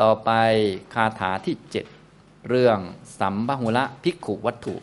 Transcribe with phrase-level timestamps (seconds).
[0.00, 0.30] ต่อไป
[0.94, 1.86] คาถาที่เจ็ด
[2.48, 2.78] เรื่อง
[3.20, 4.76] สัมบหุละภิกขุวัตถุ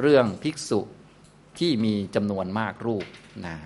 [0.00, 0.80] เรื่องภิกษุ
[1.58, 3.06] ที่มีจำนวนมากรูป
[3.46, 3.56] นะ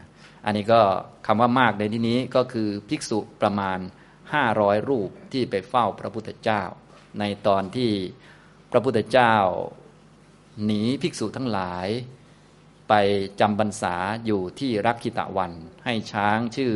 [0.45, 0.82] อันนี้ก็
[1.27, 3.79] คำว่ามากในที่นี้ก็คือภิกษุประมาณ
[4.35, 6.62] 500 รูปที่ไปเฝ้าพระพุทธเจ้า
[7.18, 7.92] ในตอนที่
[8.71, 9.34] พระพุทธเจ้า
[10.64, 11.88] หนีภิกษุทั้งหลาย
[12.88, 12.94] ไป
[13.40, 13.96] จำบรรษา
[14.26, 15.52] อยู่ที่รักขิตะวัน
[15.84, 16.73] ให้ช้างชื่อ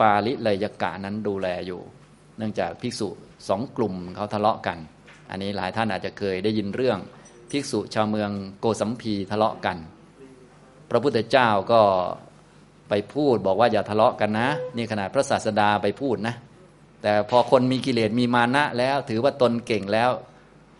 [0.00, 1.82] ปาลิเลยกะนั้นดูแลอยู่
[2.36, 3.10] เนื่องจากภิกษุ
[3.48, 4.78] สองกลุ่มเขาทะเลาะกัน
[5.30, 6.98] อันนี้หลายท่านอาจจะเคยได้ยินเรื่อง
[7.50, 8.30] ภิกษุชาวเมือง
[8.60, 9.76] โกสัมพีทะเลาะกัน
[10.90, 11.80] พระพุทธเจ้าก็
[12.88, 16.34] ไปพูดบอกว่าอย่าทะเลาะกันนะ นี่ขนาดพระศาสดาไปพูดนะ
[17.02, 20.10] แต่พอคนมีกิเลสมีมานะแล้วถือว่าตนเก่งแล้ว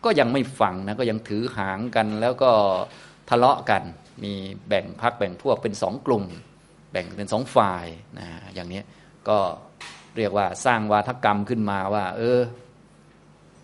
[0.05, 2.51] ก็ยังไม่ฟังนะก็ยังถือหางกันแล้วก็
[3.31, 3.83] ทะเลาะกัน
[4.25, 4.33] มี
[4.69, 6.25] แบ่งพักแบ่งพวกเป็นสองกลุ่ม
[6.93, 7.87] แบ่งเป็นสองฝ่าย
[8.19, 8.83] นะอย่างนี้
[9.29, 9.39] ก็
[10.17, 12.41] เรียกว่าสร้างวาทกรรมขึ้นมาว่า เออ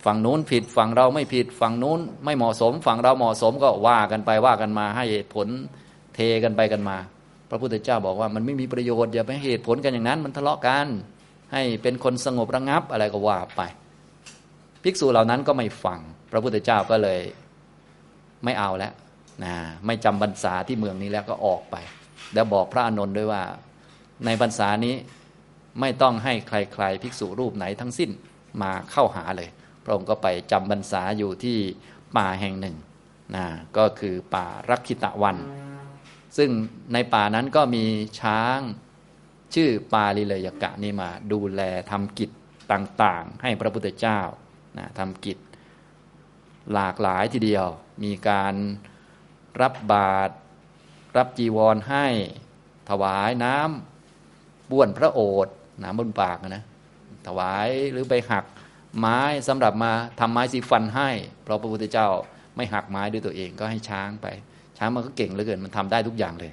[0.05, 5.47] ฝั่งนู้นผิดฝั่งเราไม่ผิดฝั่งนู้นไม่เหมาะสม ฝั่งเราเหมาะสมก็ว่ากันไปว่ากันมาให้เหตุผล
[6.15, 6.97] เทกันไปกันมา
[7.51, 10.87] พระพุทธเจ้าบอกว่ามันไม่มีประโยชน์อย่าไปเหตุผลกันอย่างนั้น มันทะเลาะกัน
[11.53, 13.63] ให้เป็นคนสงบระงับอะไรก็ว่าไป
[14.83, 16.01] ภิกษุเหล่านั้นก็ไม่ฟัง
[16.31, 17.21] พระพุทธเจ้าก็เลย
[18.45, 18.93] ไม่เอาแล้ว
[19.45, 19.55] นะ
[19.87, 21.77] ไม่จำบรรษาที่เมืองนี้แล้วก็ออกไป
[22.35, 23.43] แล้วบอกพระอานนท์ด้วยว่า
[24.25, 24.95] ในบรรษานี้
[25.81, 28.11] ไม่ต้องให้ใครๆภิกษุรูปไหนทั้งสิ้น
[28.63, 29.49] มาเข้าหาเลย
[29.85, 31.59] พระองค์ก็ไปจำบรรษาอยู่ที่
[32.17, 32.77] ป่าแห่งหนึ่ง
[33.37, 35.37] นะก็คือป่ารักขิตะวัน
[36.37, 36.51] ซึ่ง
[36.93, 37.85] ในป่านั้นก็มี
[38.21, 38.59] ช้าง
[39.55, 42.31] ชื่อปาลิเลยกะนี่มาดูแลทำกิจ
[42.73, 44.21] ต่างๆ ให้พระพุทธเจ้า
[44.79, 45.39] นะทำกิจ
[46.73, 47.67] หลากหลายทีเดียว
[48.05, 48.55] มีการ
[49.61, 50.33] รับบาตร
[51.17, 52.07] รับจีวรให้
[52.91, 56.65] ถวายน้ำบ้วนพระโอษฐ์ หน้ำบนปากนะ
[57.27, 58.45] ถวายหรือไปหัก
[58.99, 61.11] ไม้สำหรับมาทำไม้สีฟันให้
[61.43, 62.09] เพราะพระพุทธเจ้า
[62.57, 64.27] ไม่หักไม้ด้วยตัวเองก็ให้ช้างไป
[64.79, 66.53] ช้างมันก็เก่งเหลือเกินมันทำได้ทุกอย่างเลย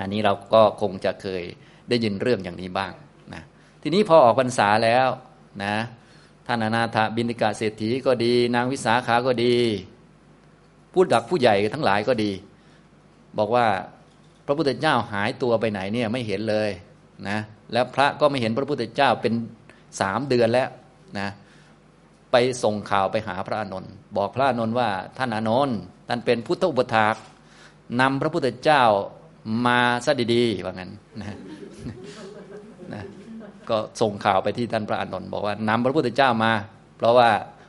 [0.00, 1.42] อันนี้เราก็คงจะเคย
[1.88, 2.92] ได้ยินเรื่องอย่างนี้บ้าง
[3.34, 3.42] นะ
[3.82, 5.08] ทีนี้พอออกพรรษาแล้ว
[5.64, 5.76] นะ
[6.46, 9.54] ท่านอนาถบินิกาเศรษฐีก็ดี นางวิสาขาก็ดี
[10.92, 12.32] ผู้ดักผู้ใหญ่ทั้งหลายก็ดี
[13.38, 13.66] บอกว่า
[14.46, 16.70] พระพุทธเจ้าหายตัวไปไหนเนี่ยไม่เห็นเลย
[17.28, 17.38] นะ
[17.72, 19.34] แล้วพระก็ไม่เห็นพระพุทธเจ้าเป็น
[20.00, 20.68] สามเดือนแล้ว
[21.18, 21.28] นะ
[22.32, 25.76] ไปส่งข่าวไปหาพระอานนท์บอกพระอานนท์ว่าท่านอานนท์
[26.08, 27.14] ท่านเป็นพุทธอุปถาก
[28.00, 28.82] นำพระพุทธเจ้า
[29.66, 30.90] มาซะดีๆว่างั้น
[31.20, 31.36] นะ
[32.94, 33.02] นะ
[33.70, 36.52] ก็ส่งข่าวไปที่ท่านพระอานนท์บอกว่านำพระพุทธเจ้ามา
[36.98, 37.28] เพราะว่า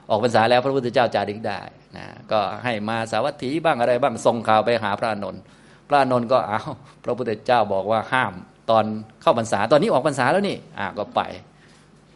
[0.10, 1.60] ออกพรรษาแล้วพระพุทธเจ้าจาริกได้
[1.98, 5.42] นะก็ให้มาสาวัตถีบ้างอะไรบ้างส่งข่าวไปหาพระอานนท์
[5.88, 6.62] พระอานนท์ก็เอา
[7.04, 8.34] พระพุทธเจ้าบอกว่าห้าม
[8.70, 8.86] ตอน
[9.22, 11.22] เข้าพรรษา ตอนนี้ออกพรรษาแล้วนี่อ่าก็ไป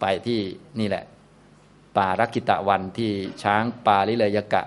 [0.01, 0.39] ไปที่
[0.79, 1.03] นี่แหละ
[1.97, 3.11] ป่ารักกิตะวันที่
[3.43, 4.63] ช้างป่าลิเลยกะ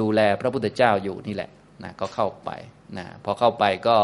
[0.00, 1.50] ดูแลพระพุทธเจ้าอยู่นี่แหละ
[1.84, 2.50] นะก็เข้าไป
[2.98, 3.96] นะพอเข้าไปก็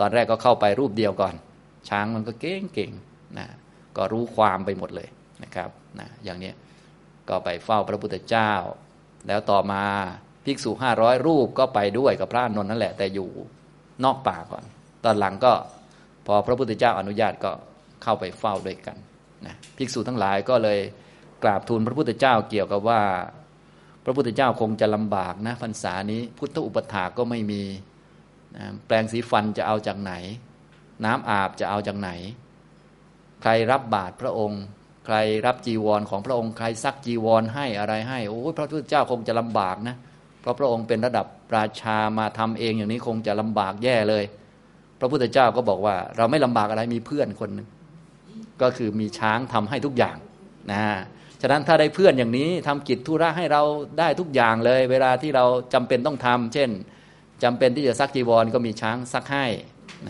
[0.00, 1.34] ตอนแรกก็เข้าไปรูปเดียวก่อน
[1.88, 2.90] ช้างมันก็เก่งเก่ง
[3.38, 3.46] นะ
[3.96, 5.08] ก็รู้ความไปหมดเลย
[5.42, 6.52] นะครับนะอย่างนี้
[7.28, 8.52] ก็ไปเฝ้าพระพุทธเจ้า
[9.26, 9.82] แล้วต่อมา
[10.44, 13.30] ภิกษุห้าร้อยรูปก็ไปด้วยกับพระนนท์นั่นแหละแต่อยู่
[14.04, 14.64] นอกป่าก่อน
[15.04, 15.52] ตอนหลังก็
[16.26, 17.52] พอพระพุทธเจ้าอนุญาตก็
[18.02, 18.96] เข้าไปเฝ้าด้วยกัน
[19.46, 20.78] นะภิกษุทั้งหลายก็เลย
[21.42, 23.02] กราบทูลพระพุทธเจ้าเกี่ยวกับว่า
[24.04, 27.62] พระพุทธเจ้าคงจะลำบากนะพรรษานี้พุทธอุปถาก็ไม่มี
[28.56, 30.12] นะแปลงสีฟันจะเอาจากไหน
[31.04, 32.10] น้ำอาบจะเอาจากไหน
[33.42, 34.62] ใครรับบาตรพระองค์
[35.06, 39.96] ใครรับจีวรของพระองค์ใครซักจีวรให้อะไรให้โอ้พระพุทธเจ้าคงจะลำบากนะ
[40.40, 41.26] เพราะพระองค์เป็นระดับ
[41.56, 44.24] ราชามาทำเองอย่างนี้คงจะลำบากแย่เลย
[45.04, 47.68] ระพุทธเจ้าก็บอกว่า เราไม่ลำบากอะไรมีเพื่อนคนหนึ่ง
[48.62, 50.16] ก็คือมีช้างทำให้ทุกอย่าง
[50.72, 50.82] นะ
[51.40, 53.62] ฉะนั้นถ้าได้เพื่อนอย่างนี้ทำกิจธุระให้เรา
[53.98, 55.44] ได้ทุกอย่างเลย เวลาที่เรา
[55.74, 56.70] จำเป็นต้องทำเช่น
[57.44, 59.46] จำเป็นที่จะซักจีวรก็มีช้างซักให้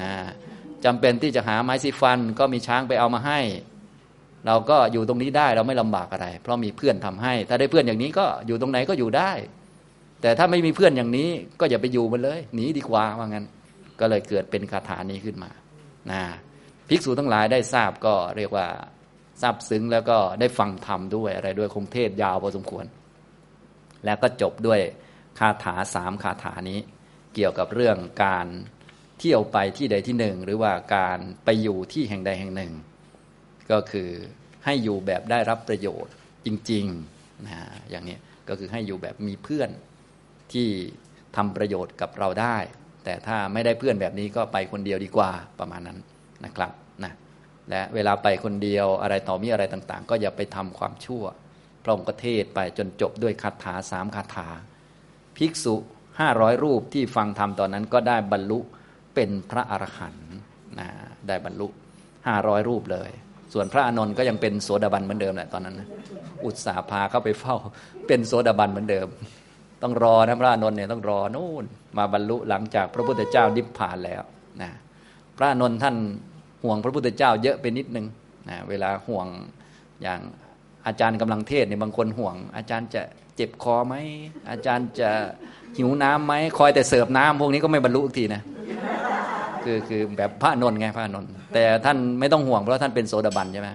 [0.00, 0.10] นะ
[0.84, 3.40] จำเป็นที่จะหาไม้สีฟัน ก็มีช้างไปเอามาให้
[4.46, 9.32] เราก็อยู่ตรงนี้ได้เราไม่ลำบากอะไร เพราะมีเพื่อนทำให้ ถ้าได้เพื่อนอย่างนี้ก็อยู่ตรงไหนก็อยู่ได้
[10.22, 11.28] แต่ถ้าไม่มีเพื่อนอย่างนี้
[11.60, 13.44] ก็อย่าไปอยู่มันเลยหนีดีกว่าว่างั้น
[14.00, 15.50] ก็เลยเกิดเป็นคาถานี้ขึ้นมา
[16.10, 16.22] นะ
[16.88, 18.66] ภิกษุทั้งหลายได้ทราบก็เรียกว่า
[19.42, 22.84] ทราบซึ้งแล้วก็ได้ฟังธรรมด้วยอะไรด้วยคงเทศยาวพอสมควร
[24.04, 24.80] แล้วก็จบด้วย
[25.38, 26.78] คาถาสามคาถานี้
[27.34, 28.46] เกี่ยวกับเรื่องการ
[29.18, 32.72] เที่ยวไปที่ใดที่หนึ่ง หรือว่าการไปอยู่ที่แห่งใดแห่งหนึ่ง
[33.70, 34.10] ก็คือ
[34.64, 36.14] ให้อยู่แบบได้รับประโยชน์
[36.46, 37.58] จริงๆนะ
[37.90, 38.18] อย่างนี้
[38.48, 39.70] ก็คือให้อยู่แบบมีเพื่อน
[40.52, 40.68] ที่
[41.36, 42.56] ทำประโยชน์กับเราได้
[43.04, 45.98] แต่ถ้าไม่ได้เพื่อนแบบนี้ก็ไปคนเดียวดีกว่าประมาณนั้น
[46.44, 46.72] นะครับ
[47.04, 47.12] นะ
[47.70, 51.24] และเวลาไปคนเดียวอะไรต่อมีอะไรต่างๆ ก็อย่าไปทำความชั่ว
[51.82, 54.48] พระองค์ก็เทศไปจนจบด้วยคาถาสามคาถา
[55.36, 55.74] ภิกษุ
[56.20, 58.58] ห้าร้อยรูปที่ฟังธรรมตอนนั้นก็ได้บรรลุ
[59.14, 60.30] เป็นพระอรหันต์
[60.78, 60.88] นะ
[61.28, 61.66] ได้บรรลุ
[62.26, 63.10] ห้าร้อยรูปเลย
[63.52, 65.88] ส่วนพระอนนท์ก็ยังเป็นโสดาบันเหมือนเดิมแหละตอนนั้นนะ
[66.44, 67.56] อุตสาพาเข้าไปเฝ้า
[68.06, 69.08] เป็นโสดาบันเหมือนเดิม
[69.84, 71.64] ต้องรอนะพระอนนท์เนี่ยต้องรอนู่น
[71.98, 74.22] มาบรรลุหลังจากพระพุทธเจ้านิพพานแล้ว
[74.62, 74.70] นะ
[75.36, 75.96] พระอนนท์ท่าน
[76.62, 78.06] ห่วงพระพุทธเจ้าเยอะไปนิดนึง
[78.48, 79.26] นะเวลาห่วง
[80.02, 80.20] อย่าง
[80.86, 83.02] อาจารย์กำลังเทศเนี่ยบางคนห่วง อาจารย์จะ
[83.36, 83.94] เจ็บคอไหม
[84.50, 85.10] อาจารย์จะ
[85.76, 88.42] หิวน้ำไหมคอยแต่เสิร์ฟน้ำพวกนี้ก็ไม่บรรลุทีนะ
[89.64, 93.70] คือคือแบบพระนนท์ไงพระนนท์แต่ท่านไม่ต้องห่วงเพราะท่านเป็นโสดาบันใช่ไหม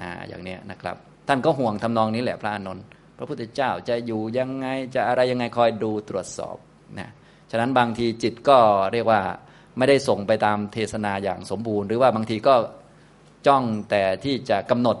[0.00, 0.96] นะอย่างเนี้ยนะครับ
[1.28, 2.84] ท่านก็ห่วงทำนองนี้แหละพระนนท์
[3.18, 6.56] พระพุทธเจ้าจะอยู่ยังไงจะอะไรยังไงคอยดูตรวจสอบ
[6.98, 7.10] นะ
[7.50, 8.58] ฉะนั้นบางทีจิตก็
[8.92, 9.20] เรียกว่า
[9.78, 12.54] ไม่ได้ส่งไปตามเทศนาอย่างสมบูรณ์ หรือว่าบางทีก็
[13.46, 14.96] จ้องแต่ที่จะกำหนด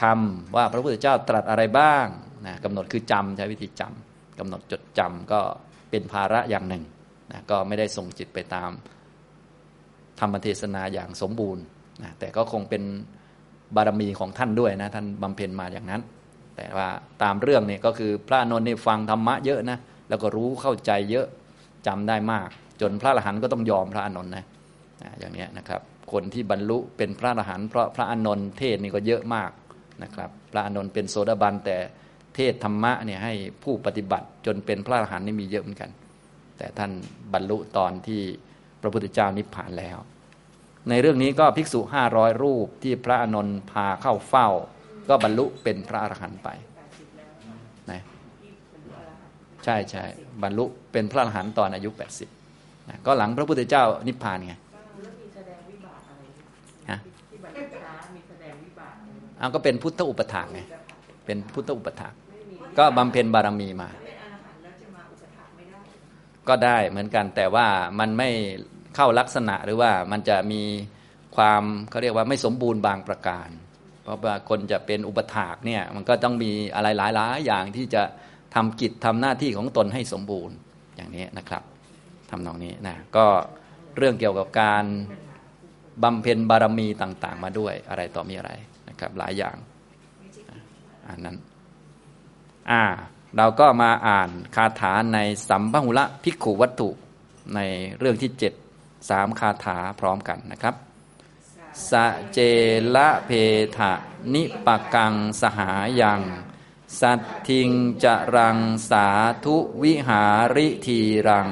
[0.00, 2.06] คำว่าพระพุทธเจ้าตรัสอะไรบ้าง
[2.46, 5.40] นะกำหนดคือจำใช้วิธีจำกำหนดจดจำก็
[5.90, 6.84] เป็นภาระอย่างหนึ่ง
[7.32, 8.70] นะก็ไม่ได้ส่งจิตไปตาม
[10.20, 11.62] ธรรมเทศนาอย่างสมบูรณ์
[12.02, 12.82] นะแต่ก็คงเป็น
[13.76, 16.02] บารมีของท่านด้วยนะท่านบำเพ็ญมาอย่างนั้น
[16.56, 16.88] แต่ว่า
[17.22, 21.26] ตามเรื่องเนี่ยก็คือพระนนท์นี่ฟังธรรมะเยอะนะแล้วก็รู้เข้าใจเยอะ
[21.86, 22.48] จำได้มาก
[22.80, 24.44] จนพระอรหันต์ก็ต้องยอมพระอนนท์นะ
[25.20, 25.80] อย่างนี้นะครับ
[26.12, 29.50] คนที่บรรลุเป็นพระอรหันต์เพราะพระอนนท์เทศนี่ก็เยอะมาก
[30.02, 31.76] นะครับ พระอนนท์เป็นโสดาบันแต่
[32.34, 35.90] เทศธรรมะเนี่ยให้ผู้ปฏิบัติจนเป็นพระอรหันต์นี่มีเยอะเหมือนกัน
[36.58, 36.90] แต่ท่าน
[37.32, 38.22] บรรลุตอนที่
[38.80, 39.98] พระพุทธเจ้านิพพานแล้ว
[40.88, 44.48] ในเรื่องนี้ก็ภิกษุห้าร้อยรูปที่พระอนนท์พาเข้าเฝ้า
[45.08, 46.48] ก็บรรลุเป็นพระอรหันต์ไป
[47.90, 48.00] นะ
[49.64, 50.04] ใช่ใช่
[50.42, 51.90] บรรลุเป็นพระอรหันต์ตอนอายุ
[52.38, 54.54] 80นะก็หลังพระพุทธเจ้านิพพานไง
[56.90, 56.98] ฮะ
[59.38, 60.60] เอาก็เป็นพุทธอุปถากไง
[61.26, 62.12] เป็นพุทธอุปถาก
[62.78, 63.90] ก็บำเพ็ญบารมีมา
[66.48, 67.66] ก็ได้เหมือนกันแต่ว่า
[67.98, 68.28] มันไม่
[68.96, 70.62] เข้าลักษณะหรือว่ามันจะมี
[71.36, 73.48] ความเขาเรียกว่าไม่สมบูรณ์บางประการ
[74.06, 78.02] เพราะว่าคนจะเป็นอุปถากเนี่ยมันก็ต้องมีอะไรหลายๆอย่างที่จะ
[78.54, 80.56] ทำกิจทำหน้าที่ของตนให้สมบูรณ์
[80.96, 81.62] อย่างนี้นะครับ
[82.30, 83.26] ทำนองนี้นะก็
[83.96, 84.84] เรื่องเกี่ยวกับการ
[86.02, 88.52] บำเพ็ญบารมีต่างๆ มาด้วยอะไรต่อมีอะไร
[88.88, 89.56] นะครับ หลายอย่าง
[91.08, 91.36] อันนั้น
[92.70, 92.82] อ่า
[93.36, 95.18] เราก็มาอ่านคาถาใน
[95.48, 96.88] สัมพหุละภิกขุวัตถุ
[97.54, 97.60] ใน
[97.98, 98.52] เรื่องที่เจ็ด
[99.10, 100.74] สามคาถาพร้อมกันนะครับ
[101.90, 102.38] สะเจ
[102.94, 103.30] ละเพ
[103.76, 103.92] ทะ
[104.34, 106.22] นิปกังสหายัง
[107.00, 107.70] สัตทิง
[108.02, 108.58] จะรัง
[108.90, 109.06] สา
[109.44, 110.22] ธุวิหา
[110.54, 111.48] ริทีรัง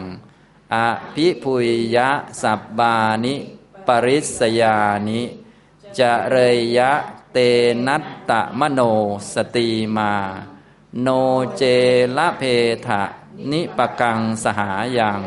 [0.74, 0.76] อ
[1.14, 2.10] ภิพุยยะ
[2.42, 3.34] สับบานิ
[3.86, 4.78] ปริสยา
[5.08, 5.22] นิ
[5.98, 6.92] จะเรยยะ
[7.32, 7.38] เต
[7.86, 8.80] นัตตะมโน
[9.32, 10.14] สตีมา
[11.02, 11.08] โน
[11.56, 11.62] เจ
[12.16, 12.42] ละเพ
[12.86, 13.02] ทะ
[13.50, 15.20] นิปกังสหายัง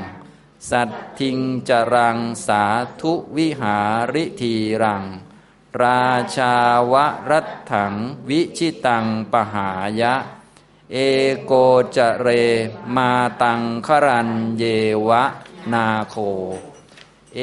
[0.70, 0.90] สัต
[1.20, 1.38] ทิง
[1.70, 2.18] จรัง
[2.48, 2.64] สา
[3.02, 3.78] ธุวิหา
[4.14, 5.04] ริทีรัง
[5.82, 6.06] รา
[6.38, 6.56] ชา
[6.92, 6.94] ว
[7.32, 7.94] รัตถัง
[8.30, 9.70] วิชิตังปหา
[10.02, 10.16] ยะ
[10.92, 10.98] เอ
[11.44, 11.54] โก
[11.96, 12.28] จเร
[12.96, 13.12] มา
[13.42, 14.64] ตังครันเย
[15.08, 15.24] วะ
[15.74, 16.16] นาโค
[17.36, 17.40] เอ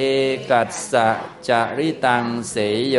[0.50, 1.08] กัสสะ
[1.48, 2.96] จริตังเสยโย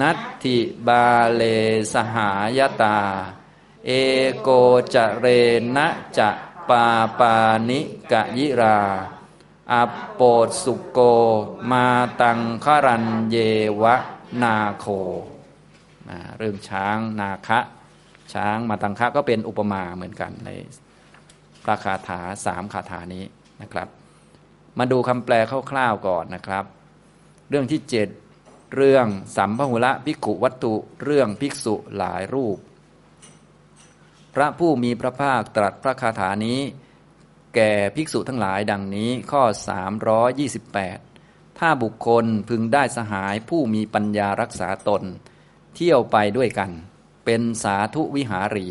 [0.00, 1.42] นัตถิบาเล
[1.92, 2.98] สหายตา
[3.86, 3.90] เอ
[4.40, 4.48] โก
[4.94, 5.26] จเร
[5.76, 6.30] นะจะ
[6.70, 6.86] ปา
[7.20, 7.34] ปา
[7.68, 7.80] นิ
[8.12, 8.78] กะยิรา
[9.72, 10.98] อัปโปดสุโก
[11.70, 11.86] มา
[12.20, 13.36] ตังคารันเย
[13.82, 13.96] วะ
[14.42, 14.86] นาโค
[16.10, 17.58] นะเรื่องช้างนาคะ
[18.32, 20.50] ช้างมาตังคะก็เป็นอุปมาเหมือนกันใน
[21.64, 23.24] พระคาถาสามคาถานี้
[23.62, 23.88] นะครับ
[24.78, 25.34] มาดูคำแปล
[25.70, 26.64] คร่าวๆก่อนนะครับ
[27.48, 28.08] เรื่องที่เจ็ด
[28.74, 29.06] เรื่อง
[29.36, 32.58] สัมภหุละภิกขุวัตถุเรื่องภิกษุหลายรูป
[34.34, 36.60] พระผู้มีพระภาคตรัสพระคาถานี้
[37.54, 39.42] แก่ภิกษุทั้งหลายดังนี้ข้อ
[40.76, 45.02] 328 ถ้าบุคคลพึงได้สหายผู้มีปัญญารักษาตน
[45.74, 46.70] เที่ยวไปด้วยกัน
[47.24, 48.68] เป็นสาธุวิหารี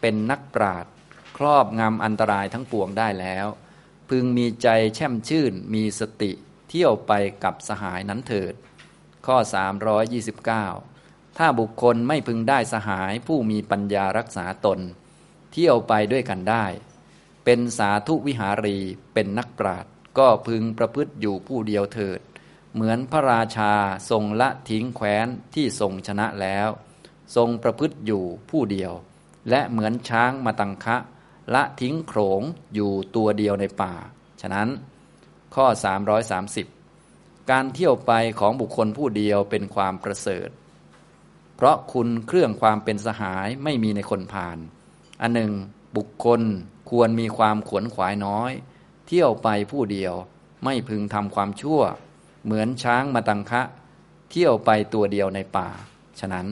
[0.00, 0.86] เป็นนักปราด
[1.36, 3.46] ครอบงำอันตรายทั้งปวงได้แล้ว
[4.08, 6.32] พึงมีใจแช่มชื่นมีสติ
[6.68, 7.12] เที่ยวไป
[7.44, 8.54] กับสหายนั้นเถิด
[9.26, 10.91] ข้อ 329
[11.38, 14.80] ถ้าบุคคลไม่พึงได้สหายผู้มีปัญญารักษาตน
[15.52, 16.66] เที่ยวไปด้วยกันได้
[17.44, 18.78] เป็นสาธุวิหารี
[19.14, 22.20] เป็นนักปราชญ์ก็พึงประพฤติอยู่ผู้เดียวเถิด
[22.74, 23.72] เหมือนพระราชา
[24.10, 26.68] ทรงละทิ้งแคว้นที่ทรงชนะแล้ว
[27.36, 28.92] ทรงประพฤติอยู่ผู้เดียว
[29.50, 30.96] และเหมือนช้างมาตังคะ
[31.54, 32.42] ละทิ้งโขง
[32.74, 33.94] อยู่ตัวเดียวในป่า
[34.40, 34.68] ฉะนั้น
[35.54, 35.66] ข้อ
[36.58, 40.48] 330 การเที่ยวไปของบุคคลผู้เดียวเป็นความประเสริฐ
[41.56, 44.58] เพราะคุณเครื่องความเป็นสหายไม่มีในคนผ่าน
[45.22, 45.52] อันหนึ่ง
[45.96, 46.40] บุคคล
[46.90, 48.52] ควรมีความขวนขวายน้อย
[49.06, 50.14] เที่ยวไปผู้เดียว
[50.64, 51.80] ไม่พึงทำความชั่ว
[52.44, 53.62] เหมือนช้างมาตังคะ
[54.30, 55.68] เที่ยวไปตัวเดียวในป่า
[56.20, 56.46] ฉะนั้น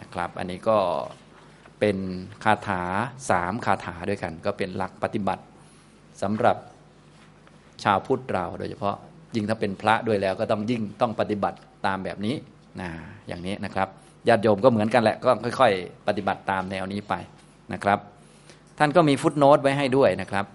[0.00, 0.78] นะครับ อันนี้ก็
[1.80, 1.96] เป็น
[2.44, 2.82] คาถา
[3.30, 5.42] สามคาถาด้วยกัน ก็เป็นหลักปฏิบัติ
[6.22, 6.56] สำหรับ
[7.84, 8.96] ชาวพุทธเราโดยเฉพาะ
[9.34, 12.36] ยิ่งถ้าเป็นพระด้วยแล้วก็ต้องยิ่งต้องปฏิบัติตามแบบนี้
[12.80, 12.90] นะ
[13.28, 13.88] อย่างนี้นะครับ
[14.28, 17.14] ญาติโยมก็เหมือนกันแหละก็ค่อย ๆ ปฏิบัติตามแนวนี้ไป
[17.72, 17.98] นะครับ
[18.78, 20.46] ท่านก็มีฟุตโนตไว้ให้ด้วยนะครับ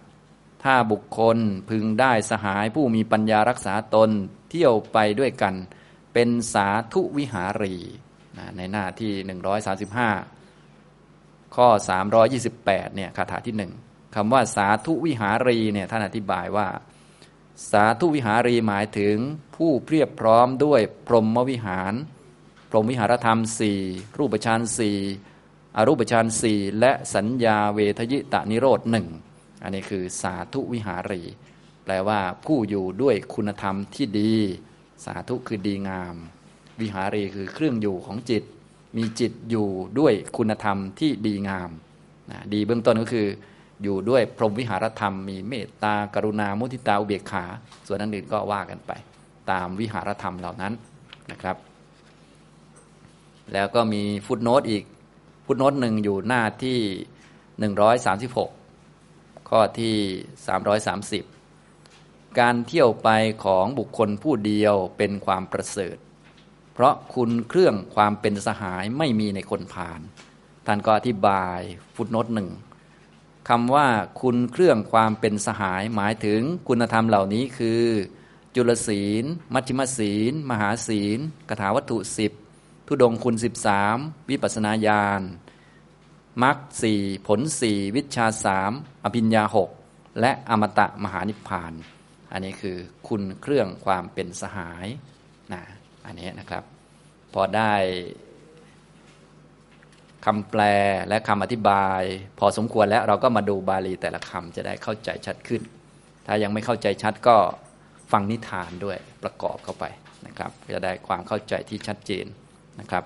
[0.63, 1.38] ถ้าบุคคล
[1.69, 4.10] พึงได้สหายผู้มีปัญญารักษาตน
[4.50, 5.53] เที่ยวไปด้วยกัน
[6.13, 7.75] เป็นสาธุวิหารี
[8.38, 9.13] นะในหน้าที่
[10.39, 11.67] 135 ข้อ
[12.31, 13.72] 328เนี่ยคาถาที่หนึ่ง
[14.15, 16.67] คำว่าสาธุวิหารีเนี่ยท่านอธิบายว่า
[17.72, 19.15] สาธุวิหารีหมายถึง
[19.55, 21.93] ผู้เพียบพร้อมด้วยพรหมวิหาร
[22.75, 23.79] รหมวิหารธรรมสี่
[24.17, 24.98] รูปฌานสี่
[25.77, 29.08] อรูปฌานสี่และสัญญาเวทยิตานิโรธหนึ่ง
[29.63, 31.22] อันนี้คือสาธุวิหารี
[31.84, 34.36] แปลว่าผู้อยู่ด้วยคุณธรรมที่ดี
[35.05, 36.15] สาธุคือดีงาม
[36.82, 38.44] วิหารีคือเครื่องอยู่ของจิต
[38.98, 39.67] มีจิตอยู่
[40.00, 41.70] ด้วยคุณธรรมที่ดีงาม
[42.32, 43.27] นะดีเบื้องต้นก็คือ
[43.84, 47.46] อยู่ด้วยพรหมวิหารธรรม มีเมตตากรุณามุทิตาอุเบกขา
[47.88, 48.91] ส่วนนั้นอื่นก็ว่ากันไป
[49.51, 50.74] ตามวิหารธรรมเหล่านั้น
[51.32, 51.58] นะครับ
[53.54, 54.84] แล้วก็มีฟุตโนตอีก
[55.46, 56.80] ฟุตโนตหนึ่งอยู่หน้าที่
[58.74, 59.96] 136 ข้อที่
[61.36, 63.10] 330 การเที่ยวไป
[63.44, 65.98] ของบุคคลผู้เดียวเป็นความประเสริฐ
[66.74, 70.00] เพราะคุณเครื่องความเป็นสหายไม่มีในคนผ่าน
[70.66, 71.60] ท่านก็อธิบาย
[71.96, 72.50] ฟุตโนตหนึ่ง
[73.50, 73.88] คำว่า
[74.22, 77.84] คุณเครื่องความเป็นสหายหมายถึงคุณธรรมเหล่านี้คือ
[78.56, 79.24] จุลศีล
[79.54, 82.32] มัชฌิมศีล มหาศีลกถาวัตถุสิบ
[82.89, 83.98] ทุดงคุณสิบสาม
[84.30, 85.22] วิปัสนาญาณ
[86.44, 88.72] มรรคสี่ผลสี่วิชาสาม
[89.04, 89.70] อภิญญาหก
[90.22, 91.74] และอมตะมหานิพพาน
[92.32, 92.77] อันนี้คือ
[93.08, 94.88] คุณเครื่องความเป็นสหาย
[95.54, 95.63] นะ
[96.06, 96.63] อันนี้นะครับ
[97.34, 97.74] พอได้
[100.25, 100.62] คำแปล
[101.08, 102.01] และคำอธิบาย
[102.39, 105.62] พอสมควรแล้วเราก็มาดูบาลีแต่ละคำจะได้เข้าใจชัดขึ้น
[106.25, 107.38] ถ้ายังไม่เข้าใจชัดก็
[108.12, 109.86] ฟังนิทานด้วยประกอบเข้าไป
[110.27, 112.27] นะครับ จะได้ความเข้าใจที่ชัดเจน
[112.79, 113.05] นะครับ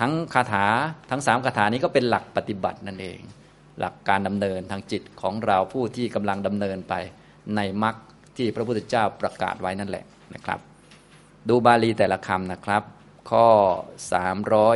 [0.00, 0.66] ทั้งคาถา
[1.10, 3.20] ทั้งสามคาถานี้ก็เป็นหลักปฏิบัตินั่นเอง
[3.80, 6.94] หลักการดำเนินทางจิตของเราผู้ที่กำลังดำเนินไป
[7.56, 7.96] ในมรรค
[8.36, 10.58] ที่พระพุทธเจ้าประกาศไว้นั่นแหละนะครับ
[11.48, 12.82] ดูบาลีแต่ละคำนะครับ
[13.30, 13.48] ข้อ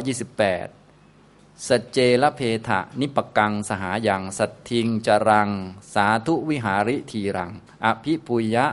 [0.00, 5.50] 328สเจลเพทะนิปกังสหายังสัตทิงจรัง
[5.94, 7.50] สาธุวิหาริทีรัง
[7.84, 8.66] อภิปุยะ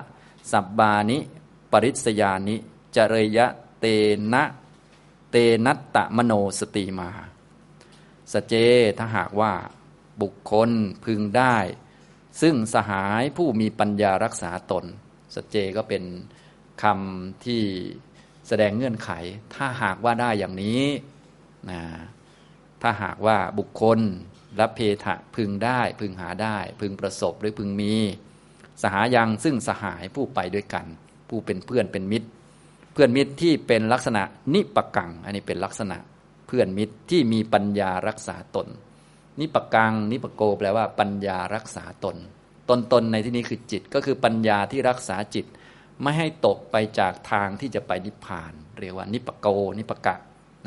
[0.51, 1.18] สับบานิ
[1.72, 2.56] ปริศยานิ
[2.96, 3.48] จเรยะ
[3.80, 3.86] เต
[4.34, 4.44] นะ
[5.30, 7.10] เตนัตตะมโนสติมา
[8.34, 8.54] สเจ
[8.98, 9.54] ถ้าหากว่า
[10.22, 10.70] บุคคล
[11.06, 11.58] พึงได้
[12.42, 14.86] ซึ่งสหายผู้มีปัญญารักษาตน
[15.36, 16.04] สเจก็เป็น
[16.84, 17.64] คำที่
[18.48, 19.10] แสดงเงื่อนไข
[19.56, 20.84] ถ้าหากว่าได้อย่างนี้
[21.70, 21.82] นะ
[22.82, 24.00] ถ้าหากว่าบุคคล
[24.60, 27.96] รับเพทะพึงได้ พึงหาได้ พึงประสบหรือพึงมี
[28.82, 30.86] สหายังซึ่งสหายผู้ไปด้วยกัน
[31.30, 32.30] ผู้เป็นเพื่อนเป็นมิตร
[33.00, 34.24] พื่อนมิตรที่เป็นลักษณะ
[34.54, 35.98] นิปกัง อันนี้เป็นลักษณะ
[36.48, 38.68] เพื่อนมิตรที่มีปัญญารักษาตน
[39.39, 42.18] นิปกัง นิปโกแปลว่าปัญญารักษาตน
[42.70, 45.46] ตนตนในที่นี้คือจิตก็คือปัญญาที่รักษาจิต
[46.01, 50.16] ไม่ให้ตกไปจากทางที่จะไปนิพพาน เรียกว่านิปโก นิปกะ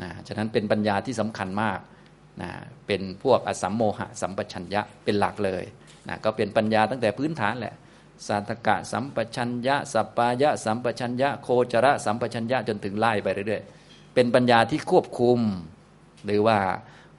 [0.01, 1.79] นะฉะนั้นเป็นปัญญาที่สำคัญมาก
[2.41, 2.51] นะ
[2.87, 5.63] เป็นพวกอสัมโมหะสัมปชัญญะเป็นหลักเลย
[6.07, 7.75] นะก็เป็นปัญญาตั้งแต่พื้นฐานแหละ
[8.27, 15.39] สัตกะสัมปชัญญะสัปปายะสัมปชัญญะโคจระสัมปชัญญะจนถึงไล่ไปเรื่อยๆ เป็นปัญญาที่ควบคุม
[16.25, 16.57] หรือว่า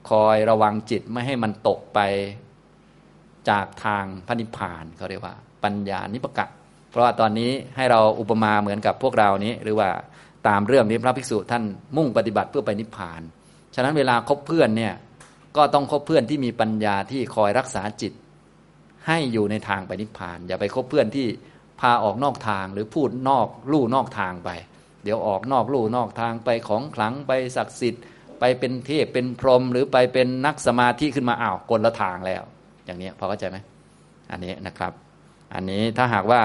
[0.09, 1.99] คอยระวังจิตไม่ให้มันตกไป
[3.49, 6.45] จากทางพระนิพพานเขาเรียกว่า ปัญญานิปกะ
[6.89, 9.89] เพราะว่าตอนนี้ให้เราอุปมาเหมือนกับพวกเรานี้ หรือว่า
[10.47, 11.63] ตามเรื่องนี้พระภิกษุท่าน
[11.97, 13.21] มุ่งปฏิบัติเพื่อไปนิพพาน
[13.75, 14.93] ฉะนั้นเวลาคบเพื่อนเนี่ย
[15.57, 18.13] ก็ต้องคบเพื่อนที่มีปัญญาที่คอยรักษาจิต
[19.07, 21.27] ให้อยู่ในทางไปนิพพาน อย่าไปคบเพื่อนที่
[21.81, 24.49] พาออกนอกทางหรือพูดนอกลู่นอกทางไป
[25.03, 28.03] เดี๋ยวออกนอกลู่นอกทางไปของขลังไปศักดิ์สิทธิ์
[28.39, 32.43] ไปเป็นเทพเป็นพรหมหรือไปเป็นนักสมาธิขึ้นมาอ้าวกลละทางแล้ว
[32.85, 33.57] อย่างนี้พอเข้าใจไหม
[34.31, 34.93] อันนี้นะครับ
[35.53, 36.41] อันนี้ถ้าหากว่า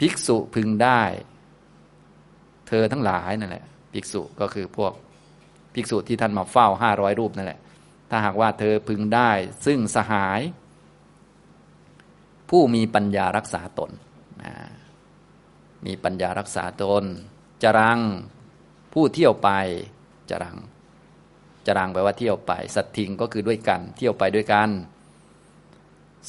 [0.00, 1.00] ภิกษุพึงได้
[2.68, 4.92] เธอทั้งหลายนั่นแหละภิกษุก็คือพวก
[5.74, 7.60] ภิกษุที่ท่านมาเฝ้าห้าร้อยรูปนั่นแหละ
[8.10, 9.30] ถ้าหากว่าเธอพึงได้
[9.66, 10.40] ซึ่งสหาย
[12.54, 13.90] ผู้มีปัญญารักษาตน
[15.86, 17.04] มีปัญญารักษาตน
[17.62, 18.00] จรัง
[18.92, 19.50] ผู้เที่ยวไป
[20.30, 20.56] จรัง
[21.66, 24.70] จรังแปลว่าเที่ยวไป สัตทิงก็คือด้วยกัน เที่ยวไปด้วยกัน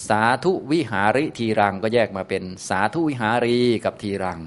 [0.08, 4.40] สาธุวิหาริทีรังก็แยกมาเป็น สาธุวิหารีกับทีรัง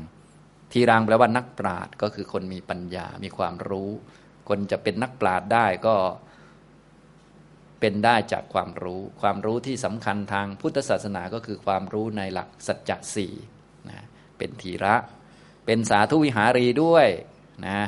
[0.73, 3.91] ทีรังแปลว่านักปราชญ์ก็คือคนมีปัญญา มีความรู้
[4.49, 5.95] คนจะเป็นนักปราชญ์ได้ก็
[7.81, 13.33] เป็นได้จากความรู้ ความรู้ที่สำคัญทางพุทธศาสนาก็คือความรู้ในหลักสัจจะสี่
[13.91, 14.05] นะ
[14.39, 14.95] เป็นทีระ
[15.67, 17.07] เป็นสาธุวิหารีด้วย
[17.67, 17.81] นะ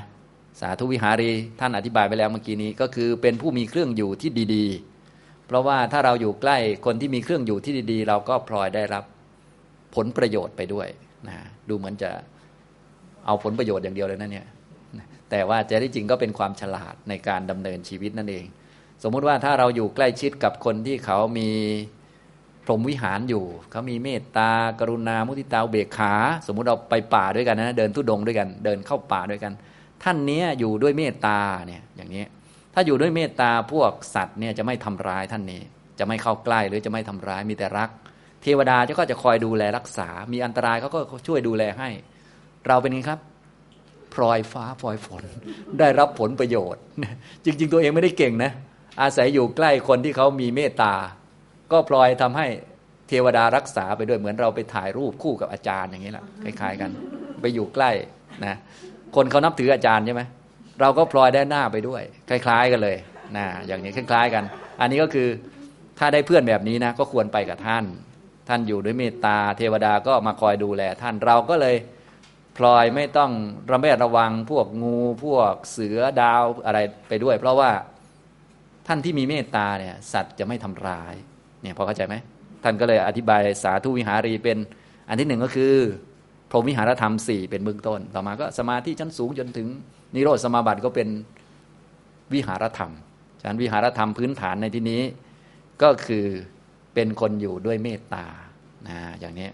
[0.61, 1.31] สาธุวิหารี
[1.61, 9.05] ท่านอธิบายไปแล้วเมื่อกี้นี้ก็คือเป็นผู้มีเครื่องอยู่ที่ดีๆ เพราะว่าถ้าเราอยู่ใกล้คนที่มีเครื่องอยู่ที่ดีๆ เราก็พลอยได้รับ
[9.95, 10.89] ผลประโยชน์ไปด้วย
[11.29, 11.37] นะ
[11.69, 12.11] ดูเหมือนจะ
[13.27, 14.47] เอาผลประโยชน์อย่างเดียวเลยนะเนี่ย
[15.31, 18.45] แต่ว่าจะที่จริงก็เป็นความฉลาดในการดำเนินชีวิตนั่นเอง
[19.03, 21.51] สมมุติว่าถ้าเราอยู่ใกล้ชิดกับคนที่เขามี
[22.65, 24.51] พรหมวิหารอยู่ เขามีเมตตา
[24.81, 26.15] กรุณามุทิตาเบกขา
[26.47, 29.53] สมมุติเราไปป่าด้วยกันนะเดินทุดงด้วยกัน เดินเข้าป่าด้วยกัน
[30.03, 32.25] ท่านนี้อยู่ด้วยเมตตาเนี่ยอย่างนี้
[32.75, 35.61] ถ้าอยู่ด้วยเมตตาพวกสัตว์เนี่ยจะไม่ทำร้ายท่านนี้
[35.99, 37.91] จะไม่เข้าใกล้หรือจะไม่ทำร้ายมีแต่รัก
[38.43, 41.89] เทวดาก็จะคอยดูแลรักษา มีอันตรายเขาก็ช่วยดูแลให้
[42.67, 43.21] เราเป็นไงครับ
[44.15, 45.23] พลอยฟ้าพลอยฝน
[45.79, 46.83] ได้รับผลประโยชน์
[47.45, 48.53] จริง ๆ ตัวเองไม่ได้เก่งนะ
[49.03, 50.95] อาศัยอยู่ใกล้คนที่เขามีเมตตา
[51.73, 52.47] ก็พลอยทำให้
[53.09, 56.91] เทวดารักษาไปด้วยเหมือนเราไปถ่ายรูปคู่กับอาจารย์อย่างนี้แหละคล้ายๆกัน
[57.41, 57.91] ไปอยู่ใกล้
[58.45, 58.57] นะ
[59.17, 60.23] คนเขานับถืออาจารย์ใช่ไหม
[60.81, 62.97] เราก็พลอยได้หน้าไปด้วย คล้าย ๆ กันเลย
[63.37, 64.45] นะอย่างนี้คล้าย ๆ กัน
[64.81, 65.29] อันนี้ก็คือ
[65.99, 67.85] ถ้าได้เพื่อนแบบนี้นะก็ควรไปกับท่าน
[68.49, 71.77] ท่านอยู่ด้วยเมตตา เทวดาก็มาคอยดูแล ท่านเราก็เลย
[72.57, 73.31] พลอยไม่ต้อง
[73.71, 76.79] ระแวดระวังพวกงูพวกเสือดาวอะไร
[77.09, 77.71] ไปด้วย เพราะว่า
[78.91, 81.15] ท่านที่มีเมตตาเนี่ยสัตว์จะไม่ทำร้าย
[81.63, 82.15] เนี่ยพอเข้าใจไหม
[82.65, 84.59] ท่านก็เลยอธิบายสาธุวิหารีเป็น
[85.09, 85.73] อันที่หนึ่งก็คือ
[86.51, 89.69] พรหมวิหารธรรมสี่เป็นเบื้องต้น ต่อมาก็สมาธิชั้นสูงจนถึง
[90.15, 91.09] นิโรธสมาบัติก็เป็น
[92.35, 92.93] วิหารธรรม
[93.41, 95.03] ฉะนั้นวิหารธรรมพื้นฐานในที่นี้
[95.83, 96.27] ก็คือ
[96.95, 98.27] เป็นคนอยู่ด้วยเมตตา
[98.89, 99.49] นะอย่างนี้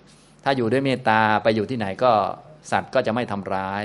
[0.44, 2.12] ถ้าอยู่ด้วยเมตตาไปอยู่ที่ไหนก็
[2.70, 3.82] สัตว์ก็จะไม่ทำร้าย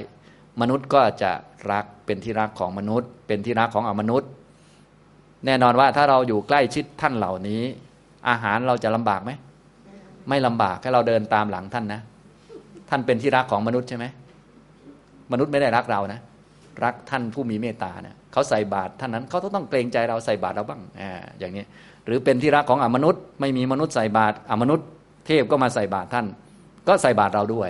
[0.62, 1.32] มนุษย์ก็จะ
[1.72, 4.30] รักเป็นที่รักของมนุษย์ เป็นที่รักของอมนุษย์
[5.46, 7.62] แน่นอนว่าถ้าเราอยู่ใกล้ชิดท่านเหล่านี้
[8.30, 9.32] อาหารเราจะลำบากไหม
[10.30, 12.02] ไม่ลำบากแค่เราเดินตามหลังท่านนะ
[12.90, 14.06] ท่านเป็นที่รักของมนุษย์ใช่ไหม
[15.32, 16.20] มนุษย์ไม่ได้รักเรานะ
[16.84, 21.64] รักท่านผู้มีเมตตาเนะี่ยเขาใส่บาตรท่านนั้นเขาต้องเกรงใจเราใส่บาตรเราบ้างอ่าอย่างนี้
[22.06, 24.86] หรือเป็นที่รักของอมนุษย์ไม่มีมนุษย์ใส่บาตรอมนุษย์
[25.26, 26.26] เทพก็มาใส่บาตรท่าน
[26.88, 27.70] ก็ใส่บาตรเราด้วย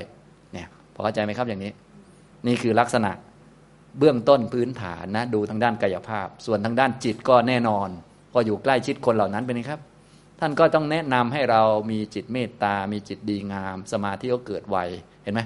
[0.53, 1.71] เนี่ยพอเข้าใจไหมครับอย่างนี้
[2.47, 3.12] นี่คือลักษณะ
[3.97, 7.89] เบื้องต้นพื้นฐานนะ ดูทางด้านกายภาพ ส่วนทางด้านจิตก็แน่นอน
[8.34, 9.82] ก็อยู่ใกล้ชิดคนเหล่านั้นเป็นไงครับ
[10.39, 14.78] ท่านก็ต้องแนะนำให้เรามีจิตเมตตา มีจิตดีงาม สมาธิก็เกิดไว
[15.23, 15.41] เห็นไหม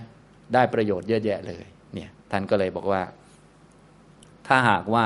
[0.54, 3.02] ได้ประโยชน์เยอะแยะเลย เนี่ย ท่านก็เลยบอกว่า
[4.48, 5.06] ถ้าหากว่า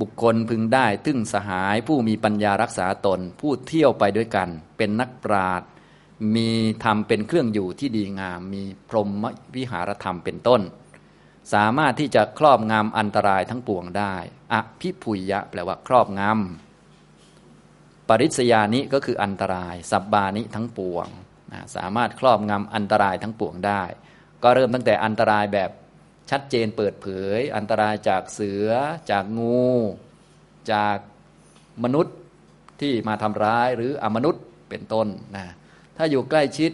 [0.00, 5.62] บุคคลพึงได้ตึงสหายผู้มีปัญญารักษาตน ผู้เที่ยวไปด้วยกัน เป็นนักปราด
[6.36, 6.50] มี
[6.84, 9.24] ธรรมเป็นเครื่องอยู่ที่ดีงาม มีพรหม
[9.56, 10.60] วิหารธรรมเป็นต้น
[11.52, 14.14] สามารถที่จะครอบงำอันตรายทั้งปวงได้
[14.52, 21.06] อภิพุยยะ แปลว่าครอบงำปริศยานิก็คืออันตราย สับบานิทั้งปวง
[21.52, 23.82] นะสามารถครอบงำอันตรายทั้งปวงได้
[24.42, 25.70] ก็เริ่มตั้งแต่อันตรายแบบ
[26.30, 27.06] ชัดเจนเปิดเผ
[27.36, 28.68] ย อันตรายจากเสือ
[29.10, 29.68] จากงู
[30.72, 30.96] จาก
[31.84, 32.16] มนุษย์
[32.80, 35.06] ที่มาทำร้ายหรืออมนุษย์เป็นต้น
[35.36, 35.46] นะ
[35.96, 36.70] ถ้าอยู่ใกล้ชิด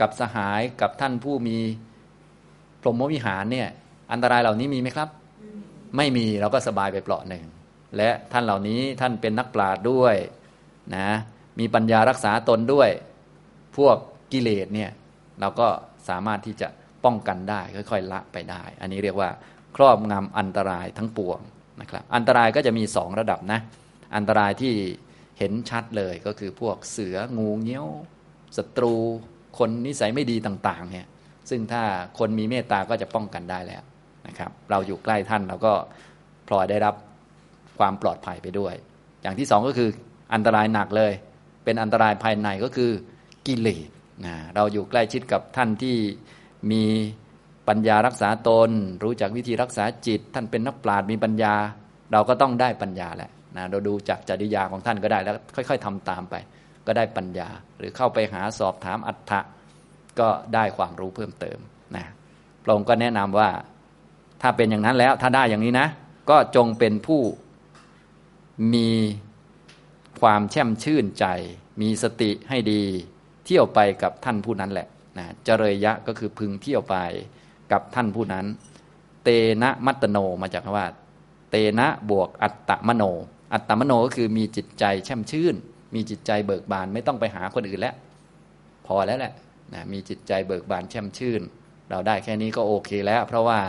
[0.00, 1.58] กับสหายกับท่านผู้มี
[2.80, 3.68] พรหมวิหารเนี่ย
[4.12, 5.08] อันตรายเหล่านี้มีไหมครับ
[5.96, 7.44] ไม่มีเราก็สบายไปเปราะหนึ่ง
[7.96, 10.16] และท่านเหล่านี้ท่านเป็นนักปราชญ์ด้วย
[10.96, 11.08] นะ
[11.58, 12.88] มีปัญญารักษาตนด้วย
[13.76, 13.96] พวก
[14.32, 14.90] กิเลสเนี่ย
[15.40, 15.68] เราก็
[16.08, 16.68] สามารถที่จะ
[17.04, 19.30] ป้องกันได้ ค่อยๆ ละไปได้ อันนี้เรียกว่า
[19.76, 21.38] ครอบงำอันตรายทั้งปวง
[21.80, 23.60] นะครับ อันตรายก็จะมีสองระดับนะ
[24.16, 24.74] อันตรายที่
[25.38, 27.86] เห็นชัดเลยก็คือพวกเสืองูเงี้ยว
[28.56, 28.94] ศัตรู
[29.58, 31.06] คนนิสัยไม่ดีต่าง ๆ เนี่ย
[31.50, 31.82] ซึ่งถ้า
[32.18, 33.82] คนมีเมตตาก็จะป้องกันได้แล้ว
[34.26, 35.72] นะครับ เราอยู่ใกล้ท่านเราก็
[36.48, 36.94] พลอยได้รับ
[37.78, 38.74] ความปลอดภัยไปด้วย
[39.22, 39.88] อย่างที่สองก็คือ
[40.34, 41.12] อันตรายหนักเลย
[41.64, 42.90] เป็นอันตรายภายในก็คือ
[43.46, 43.88] กิเลส
[44.26, 45.96] นะเราอยู่ใกล้ชิดกับท่านที่
[46.70, 46.82] มี
[47.68, 48.70] ปัญญารักษาตน
[49.04, 51.54] รู้จักวิธีรักษาจิต ท่านเป็นนักปราชญ์มีปัญญา
[52.12, 56.34] เราก็ต้องได้ปัญญาแหละนะเราดูจากจริยาของท่านก็ได้แล้วค่อย ๆทำตามไป
[56.86, 59.40] ก็ได้ปัญญา หรือเข้าไปหาสอบถามอัฏฐะ
[60.20, 61.58] ก็ได้ความรู้เพิ่มเติม
[61.96, 62.06] นะ
[62.62, 63.48] พระองค์ก็แนะนำว่า
[64.42, 65.88] ถ้าเป็นอย่างนั้นแล้วถ้าได้อย่างนี้นะ
[66.30, 67.20] ก็จงเป็นผู้
[68.74, 68.90] มี
[70.20, 71.26] ความแช่มชื่นใจ
[71.80, 72.82] มีสติให้ดี
[73.44, 76.96] เที่ยวไปกับท่านผู้นั้นแหละนะเจริยะก็คือพึงเที่ยวไป
[77.72, 78.46] กับท่านผู้นั้น
[79.24, 79.28] เต
[79.62, 80.86] นะมัตโนมาจากคำว่า
[81.50, 83.04] เตนะบวกอัตตมโน
[83.52, 85.54] อัตตมโนก็คือมีจิตใจแช่มชื่น
[85.94, 87.94] มีจิตใจเบิกบานไม่ต้องไปหาคนอื่นแล้ว
[88.86, 89.32] พอแล้วแหละ
[89.74, 91.42] นะมีจิตใจเบิกบานแช่มชื่น
[91.90, 93.60] เราได้แค่นี้ก็โอเคแล้ว เพราะว่า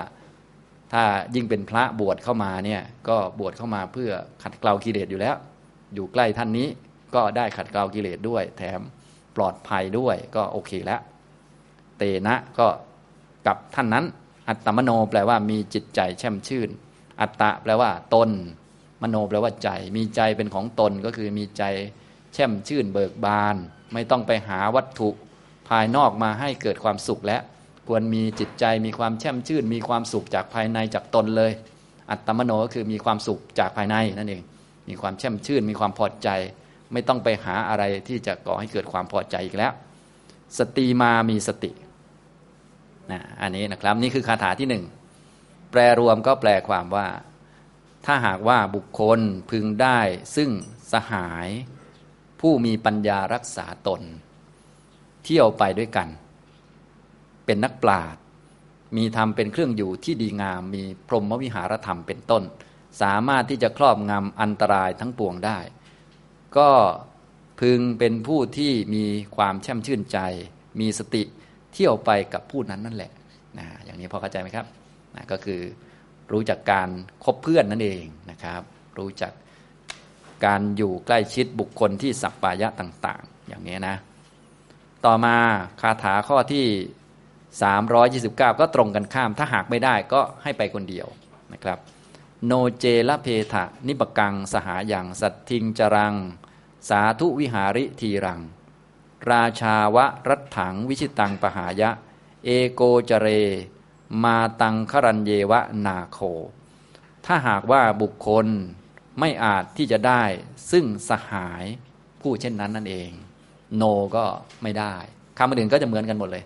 [0.93, 1.03] ถ้า
[1.35, 4.11] ยิ่งเป็นพระบวชเข้ามาเนี่ยก็บวชเข้ามาเพื่อ
[4.43, 5.35] ขัดเกลากิเลสอยู่แล้ว
[5.93, 6.67] อยู่ใกล้ท่านนี้
[7.15, 8.79] ก็ได้ขัดเกลากิเลสด้วย แถม
[9.35, 11.01] ปลอดภัยด้วยก็โอเคแล้ว
[11.97, 12.67] เตนะก็
[13.47, 14.05] กับท่านนั้น
[14.49, 16.69] อัตตมโนแปลว่ามีจิตใจแช่มชื่น
[17.21, 18.29] อัตตะแปลว่าตน
[19.01, 21.63] มโนแปลว่าใจ มีใจเป็นของตนก็คือมีใจ
[22.33, 23.55] แช่มชื่นเบิกบาน
[23.93, 25.09] ไม่ต้องไปหาวัตถุ
[25.67, 27.41] ภายนอกมาให้เกิดความสุขแล้ว
[27.87, 31.51] ควรมีจิตใจมีความแช่มชื่น มีความสุขจากภายในจากตนเลย
[32.11, 34.41] อัตตมโนก็คือมีความสุขจากภายในนั่นเอง
[34.89, 36.29] มีความแช่มชื่น มีความพอใจ
[36.93, 39.71] ไม่ต้องไปหาอะไรที่จะก่อให้เกิดความพอใจอีกแล้ว
[40.59, 41.71] สติมามีสติ
[43.11, 44.83] นะอันนี้นะครับนี่คือคาถาที่หนึ่ง
[45.71, 47.07] แปลรวมก็แปลความว่า
[48.05, 49.19] ถ้าหากว่าบุคคล
[49.51, 49.99] พึงได้
[50.35, 50.49] ซึ่ง
[50.93, 51.49] สหาย
[52.39, 54.01] ผู้มีปัญญารักษาตน
[55.23, 56.07] เที่ยวไปด้วยกัน
[57.47, 58.21] เป็นนักปราชญ์
[58.97, 62.43] มีธรรมเป็นเครื่องอยู่ที่ดีงาม มีพรหมวิหารธรรมเป็นต้น
[63.01, 65.59] สามารถที่จะครอบงำอันตรายทั้งปวงได้
[66.57, 66.69] ก็
[67.59, 69.05] พึงเป็นผู้ที่มี
[69.35, 70.19] ความแช่มชื่นใจ
[70.79, 71.23] มีสติ
[71.73, 73.11] เที่ยวไปกับผู้นั้นนั่นแหละ
[73.57, 74.65] นะอย่างนี้พอเข้าใจไหมครับ
[75.15, 75.61] นะก็คือ
[76.31, 76.89] รู้จักการ
[77.23, 78.61] คบเพื่อนนั่นเองนะครับ
[78.97, 79.33] รู้จัก
[80.45, 83.95] การอยู่ใกล้ชิดบุคคลที่สัปปายะต่าง ๆ อย่างนี้นะ
[85.05, 85.35] ต่อมา
[85.81, 86.65] คาถาข้อที่
[87.65, 91.07] 329 ก็ตรงกันข้าม ถ้าหากไม่ได้ก็ให้ไปคนเดียว
[91.53, 91.79] นะครับ
[92.45, 96.15] โนเจละเพทะนิปกังสหาอย่างสัตทิงจรัง
[96.89, 98.41] สาธุวิหาริทีรัง
[99.31, 101.89] ราชาวะรัตถังวิชิตังปหายะ
[102.45, 103.27] เอโกจเร
[104.23, 106.19] มาตังครันเยวะนาโค
[107.25, 108.47] ถ้าหากว่าบุคคล
[109.19, 110.23] ไม่อาจที่จะได้
[110.71, 111.63] ซึ่งสหาย
[112.21, 113.09] ผู้เช่นนั้นนั่นเอง
[113.75, 113.83] โน
[114.15, 114.25] ก็
[114.63, 114.95] ไม่ได้
[115.37, 116.43] คำอื่นก็จะเหมือนกันหมดเลย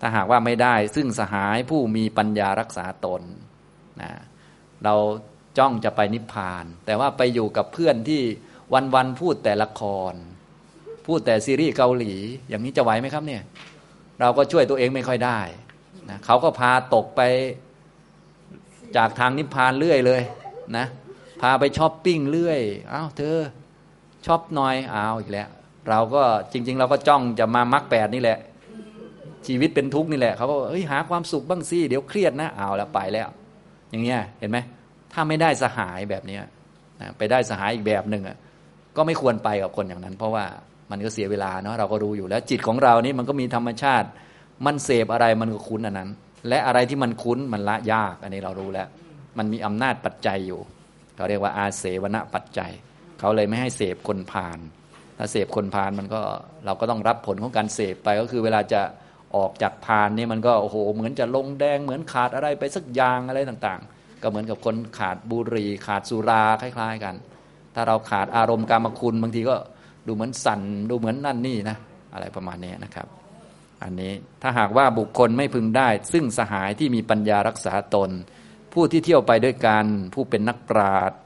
[0.00, 3.22] ถ้าหากว่าไม่ได้ ซึ่งสหายผู้มีปัญญารักษาตน
[4.00, 4.10] นะ
[4.84, 4.94] เรา
[5.58, 8.22] จ้องจะไปนิพพาน แต่ว่าไปอยู่กับเพื่อนที่
[8.94, 9.82] วันๆพูดแต่ละค
[10.12, 10.14] ร
[11.06, 12.12] พูดแต่ซีรีส์เกาหลี
[12.48, 13.42] อย่างนี้จะไหวไหมครับเนี่ย
[14.20, 15.40] เราก็ช่วยตัวเองไม่ค่อยได้
[16.10, 17.20] นะเขาก็พาตกไป
[18.96, 20.22] จากทางนิพพานเรื่อยเลย
[20.76, 20.86] นะ
[21.42, 22.60] พาไปช้อปปิ้งเรื่อย
[22.92, 23.38] อ้าวเธอ
[24.26, 25.48] ช้อปหน่อยอ้าวอีกแล้ว
[25.88, 28.38] เราก็จริง ๆ เราก็จ้องจะมามักแปดนี่แหละ
[29.46, 33.28] ชีวิตเป็นทุกข์นี่แหละเขาก็เฮ้ยหาความสุขบ้างสิเดี๋ยวเครียดนะเอาแล้วไปแล้ว
[33.90, 34.58] อย่างเงี้ยเห็นไหม
[35.12, 36.42] ถ้าไม่ได้สหายแบบเนี้ย
[37.00, 38.36] นะไปได้สหายอีกแบบหนึ่งอะ
[38.96, 40.44] ก็ไม่ควรไปกับคนอย่างนั้น เพราะว่า
[40.90, 44.08] มันก็เสียเวลาเนาะเราก็รู้อยู่แล้วจิตของเรานี่มันก็มีธรรมชาติ
[44.66, 46.10] มันเสพอะไรมันก็คุ้นอันนั้น
[46.48, 48.88] และอะไรที่มันคุ้นมันละยากอันนี้เรารู้แล้ว
[49.38, 50.60] มันมีอำนาจปัจจัยอยู่
[51.16, 52.72] เขาเรียกว่าอาเสวณปัจจัย
[53.18, 54.58] เขาเลยไม่ให้เสพคนพาล
[55.18, 56.20] ถ้าเสพคนพาลมันก็
[56.66, 58.80] เราก็ต้องรับผลของการเสพไปก็คือเวลาจะ
[59.36, 67.14] ออกจากพานนี่มันก็โอ้โหเหมือนจะลงแดงเหมือนขาดอะไรไปสักอย่างอะไรต่างๆ ก็เหมือนกับคนขาดบุหรี่ขาดสุราคล้าย ๆ กัน
[67.74, 69.56] ถ้าเราขาดอารมณ์กรรมคุณบางทีก็
[70.06, 71.76] ดูเหมือนสั่นดูเหมือนนั่นนี่นะ
[72.14, 73.06] อะไรประมาณนี้นะครับ
[73.82, 74.12] อันนี้
[74.42, 78.10] ถ้าหากว่าบุคคลไม่พึงได้ ซึ่งสหายที่มีปัญญารักษาตน
[78.72, 81.18] ผู้ที่เที่ยวไปด้วยกัน ผู้เป็นนักปราชญ์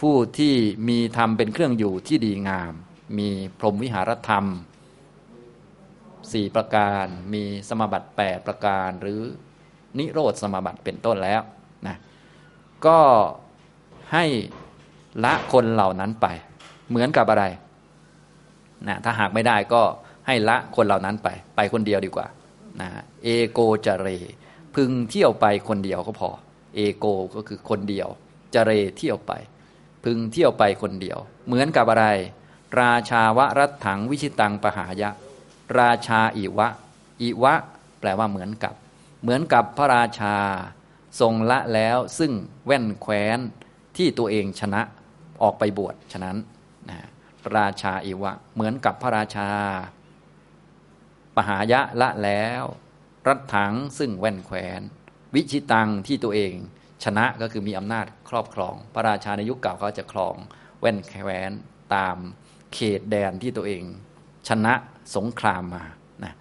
[0.00, 0.54] ผู้ที่
[0.88, 2.72] มีธรรมเป็นเครื่องอยู่ที่ดีงาม
[3.18, 4.44] มีพรหมวิหารธรรม
[6.32, 9.20] สี่ประการมีสมบัติแปดประการ หรือ
[9.98, 11.40] นิโรธสมบัติเป็นต้นแล้ว
[11.86, 11.96] นะ
[12.86, 12.98] ก็
[14.12, 14.24] ให้
[15.24, 16.26] ละคนเหล่านั้นไป
[16.88, 17.44] เหมือนกับอะไร
[18.88, 19.82] นะถ้าหากไม่ได้ก็
[20.26, 22.26] ให้ละคนเหล่านั้นไป ไปคนเดียวดีกว่า
[22.80, 22.88] นะ
[23.22, 24.08] เอโกจเร
[24.74, 26.30] พึงเที่ยวไปคนเดียวก็พอ
[26.74, 28.08] เอโกก็คือคนเดียว
[28.54, 29.32] จเรเที่ยวไป
[30.04, 32.06] พึงเที่ยวไปคนเดียว เหมือนกับอะไร
[32.80, 35.10] ราชาวรัตถังวิชิตังปหายะ
[35.80, 36.68] ราชาอิวะ
[37.22, 37.54] อิวะ
[38.00, 38.74] แปลว่าเหมือนกับ
[39.22, 40.36] เหมือนกับพระราชา
[41.20, 42.32] ทรงละแล้วซึ่ง
[42.66, 43.38] แว่นแคว้น
[43.96, 44.82] ที่ตัวเองชนะ
[45.42, 46.36] ออกไปบวชฉะนั้น
[46.88, 47.08] นะ
[47.56, 49.48] ราชาอิวะ เหมือนกับพระราชา
[51.36, 52.64] ปหายะละแล้ว
[53.26, 54.80] รัตถังซึ่งแว่นแคว้น
[55.34, 56.54] วิชิตังที่ตัวเอง
[57.04, 60.36] ชนะก็คือมีอำนาจครอบครอง พระราชาในยุคเก่าเขาจะครอง
[60.80, 61.50] แว่นแคว้น
[61.94, 62.16] ตาม
[62.74, 63.82] เขตแดนที่ตัวเอง
[64.48, 64.74] ชนะ
[65.16, 65.84] สงครามมา
[66.24, 66.34] นะ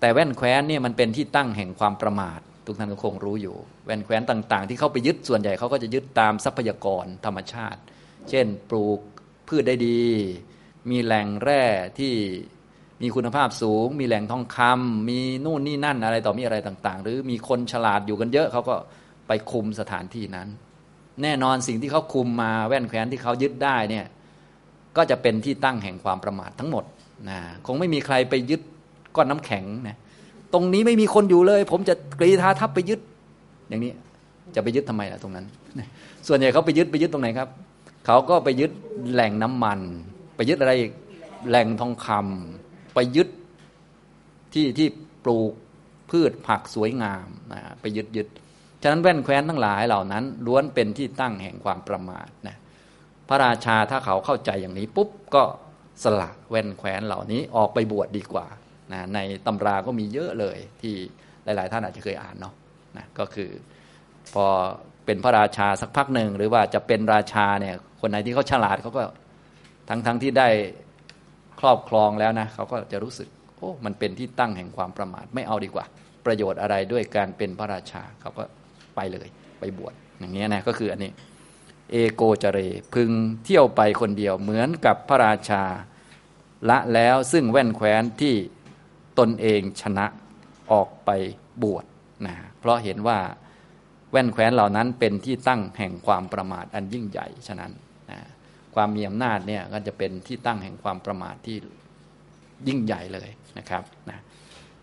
[0.00, 7.80] แต่แว่นแคว้นเนี่ยมันเป็นที่ตั้งแห่งความประมาท ทุกท่านก็คงรู้อยู่ แว่นแคว้นต่างๆ ที่เขาไปยึดส่วนใหญ่เขาก็จะยึดตามทรัพยากรธรรมชาติ
[8.30, 9.00] เช่น ปลูก
[9.48, 10.02] พืชได้ดี
[10.90, 11.62] มีแหล่งแร่
[11.98, 12.14] ที่
[13.02, 18.74] มีคุณภาพสูง มีแหล่งทองคำมีนู่นนี่นั่นอะไรต่อมีอะไรต่างๆ หรือมีคนฉลาดอยู่กันเยอะเขาก็
[19.28, 20.48] ไปคุมสถานที่นั้น
[21.22, 24.06] แน่นอนสิ่งที่เขาคุมมาแว่นแคว้นที่เขายึดได้เนี่ย
[24.96, 26.84] ก็จะเป็นที่ตั้งแห่งความประมาททั้งหมด
[27.28, 28.60] นะคงไม่มีใครไปยึด
[29.16, 29.96] ก้อนน้ำแข็งนะ
[30.52, 33.00] ตรงนี้ไม่มีคนอยู่เลย ผมจะกรีธาทัพไปยึด
[33.68, 33.92] อย่างนี้
[34.54, 35.46] จะไปยึดทำไมล่ะตรงนั้น
[36.28, 37.48] ส่วนใหญ่เขาไปยึดไปยึดตรงไหนครับ
[38.06, 38.70] เขาก็ไปยึด
[39.12, 39.80] แหล่งน้ำมัน
[40.36, 40.92] ไปยึดอะไรอีก
[41.48, 43.28] แหล่งทองคำไปยึด
[44.52, 44.88] ที่ที่
[45.24, 45.52] ปลูก
[46.10, 48.28] พืชผักสวยงามนะไปยึดยึด
[48.82, 52.56] ฉะนั้นแว่นแคว้นทั้งหลายเหล่านั้นล้วนเป็นที่ตั้งแห่งความประมาทนะ
[53.28, 55.42] พระราชาถ้าเขาเข้าใจอย่างนี้ปุ๊บก็
[56.04, 58.46] สละแว่นแคว้นเหล่านี้ออกไปบวชดดีกว่า
[58.92, 60.94] นะในตำราก็มีเยอะเลยที่
[61.44, 62.54] หลาย ๆ ท่านอาจจะเคยอ่านเนาะ
[62.96, 63.50] นะก็คือ
[64.34, 64.46] พอ
[65.06, 69.02] เป็นพระราชาสักพักหนึ่งหรือว่าจะเป็นราชาเนี่ยคนไหนที่เขาฉลาดเขาก็
[69.88, 70.48] ทั้งๆทที่ได้
[71.60, 75.84] ครอบครองแล้วนะเขาก็จะรู้สึกโอ้มันเป็นที่ตั้งแห่งความประมาทไม่เอาดีกว่า
[76.26, 78.44] ประโยชน์อะไรด้วยการเป็นพระราชาเขาก็
[78.96, 79.28] ไปเลย
[79.60, 81.10] ไปบวชอย่างนี้นะก็คืออันนี้
[81.90, 82.58] เอโกจเร
[82.94, 83.10] พึง
[83.44, 85.62] เที่ยวไปคนเดียวเหมือนกับพระราชา
[86.68, 88.34] ละแล้วซึ่งแว่นแคว้นที่
[89.18, 90.06] ตนเองชนะ
[90.72, 91.10] ออกไป
[91.62, 91.84] บวช
[92.26, 93.18] นะเพราะเห็นว่า
[94.10, 97.72] แว่นแคว้นเหล่านั้นเป็นที่ตั้งแห่งความประมาทอันยิ่งใหญ่ฉะนั้น
[98.10, 98.18] นะ
[98.74, 101.56] ความมีอำนาจเนี่ยก็จะเป็นที่ตั้งแห่งความประมาทที่
[102.68, 104.18] ยิ่งใหญ่เลยนะครับนะ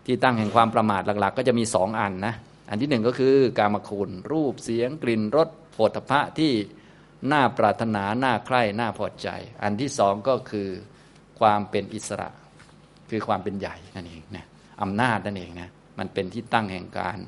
[0.06, 2.34] ที่ตั้งแห่งความประมาทหลักๆ ก็จะมีสองอันนะ
[2.68, 6.52] อันที่หนึ่งก็คือการมคุณรูปเสียงกลิ่นรสโผฏฐะที่
[7.32, 9.28] น่าปรารถนาน่าใคร่น่าพอใจ
[9.62, 10.68] อันที่สองก็คือ
[11.40, 12.28] ความเป็นอิสระ
[13.10, 14.46] คือความเป็นใหญ่นั่นเองนะ
[14.82, 17.18] อำนาจนั่นเองนะมันเป็นที่ตั้งแห่งการ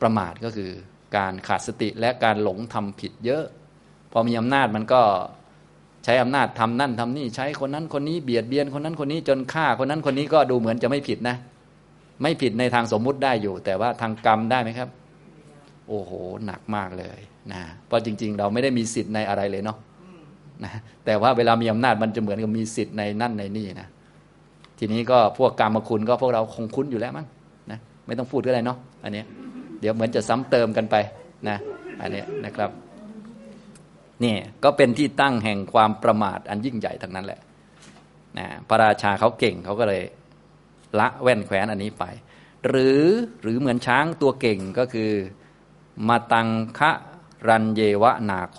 [0.00, 0.70] ประมาทก็คือ
[1.16, 3.44] การขาดสติและการหลงทำผิดเยอะ
[4.12, 5.02] พอมีอำนาจมันก็
[6.04, 11.36] ใช้อำนาจทำนั่นทำนี่ใช้คนนั้นคนนี้เบียดเบียนคนนั้นคนนี้จนฆ่าคนนั้นคนนี้ก็ดูเหมือนจะไม่ผิดนะ
[12.22, 14.88] ไม่ผิดในทางสมมุติได้อยู่ แต่ว่าทางกรรมได้ไหมครับ
[15.88, 16.10] โอ้โห
[16.46, 17.18] หนักมากเลย
[17.52, 19.78] นะเพราะจริง ๆ เราไม่ได้มีสิทธิ์ในอะไรเลยเนาะ
[20.64, 20.72] นะ
[21.04, 23.88] แต่ว่าเวลามีอำนาจมันจะเหมือนกับมีสิทธิ์ในนั่นในนี่นะ
[24.78, 27.26] ทีนี้ก็พวกกรรมคุณก็พวกเราคงคุ้นอยู่แล้วมั้ง
[27.70, 29.22] นะไม่ต้องพูดก็ได้เนาะอันนี้
[29.80, 30.96] เดี๋ยวเหมือนจะซ้ำเติมกันไป
[31.48, 31.56] นะ
[32.00, 32.70] อันนี้นะครับ
[34.24, 37.40] นี่ก็เป็นที่ตั้งแห่งความประมาทอันยิ่งใหญ่ทั้งนั้นแหละ
[38.38, 40.02] นะพระราชาเขาเก่งเขาก็เลย
[40.98, 42.04] ละแว่นแขวนอันนี้ไป
[42.66, 43.02] หรือ
[43.42, 45.10] หรือเหมือนช้างตัวเก่งก็คือ
[46.08, 46.90] มาตังคะ
[47.48, 48.58] รันเยวะนาโค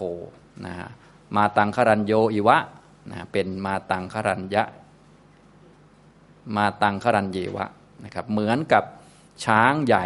[0.66, 0.74] นะ
[1.36, 2.58] มาตังครันโยอิวะ
[3.12, 4.64] นะเป็นมาตังครันยะ
[6.56, 7.66] มาตังครันเยวะ
[8.04, 8.84] นะครับเหมือนกับ
[9.46, 10.06] ช้างใหญ่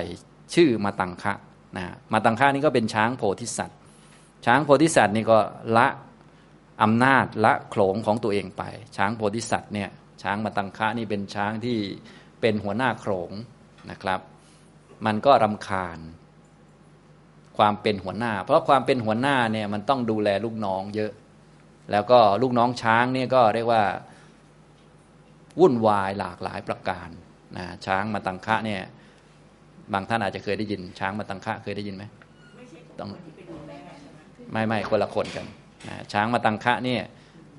[0.54, 1.34] ชื่อมาตังคะ
[1.78, 3.80] นะมาตังคะนี่ก็เป็นช้างโพธิสัตว์
[4.46, 5.40] ช้างโพธิสัตว์นี่ก็
[5.78, 5.88] ละ
[6.82, 8.64] อำนาจละโขลงของตัวเองไป
[8.98, 9.90] ช้างโพธิสัตว์เนี่ย
[10.22, 11.78] ช้างมาตังคะนี่เป็นช้างที่
[12.42, 13.32] เป็นหัวหน้าโขลง
[13.92, 14.20] นะครับ
[15.06, 15.98] มันก็รำคาญ
[17.58, 21.12] ความเป็นหัวหน้า เพราะความเป็นหัวหน้าเนี่ยมันต้องดูแลลูกน้องเยอะ
[21.92, 23.84] แล้วก็ลูกน้องช้างเนี่ยก็เรียกว่า
[25.60, 27.10] วุ่นวายหลากหลายประการ
[27.58, 28.82] นะช้างมาตังคะเนี่ย
[29.94, 32.04] บางท่านอาจจะเคยได้ยิน ช้างมาตังคะเคยได้ยินไหม
[33.00, 33.10] ต้อง
[34.52, 35.46] ไม่ไม่คนละคนกัน
[35.88, 37.02] นะช้างมาตังคะเนี่ย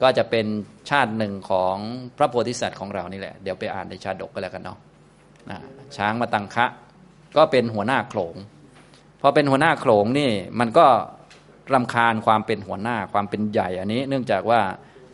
[0.02, 0.46] ก็จะเป็น
[0.90, 1.76] ชาติหนึ่งของ
[2.16, 4.78] พระโพธิสัตว์ของเรานี่แหละ เดี๋ยวไปอ่านในชาดกก็แล้วกันเนาะ
[5.50, 5.58] นะ
[5.96, 6.66] ช้างมาตังคะ
[7.36, 8.36] ก็เป็นหัวหน้าโขลง
[9.22, 10.30] พอเป็นหัวหน้าโขลงนี่
[10.60, 10.86] มันก็
[11.74, 14.60] รำคาญความเป็นหัวหน้าความเป็นใหญ่อันนี้ เนื่องจากว่า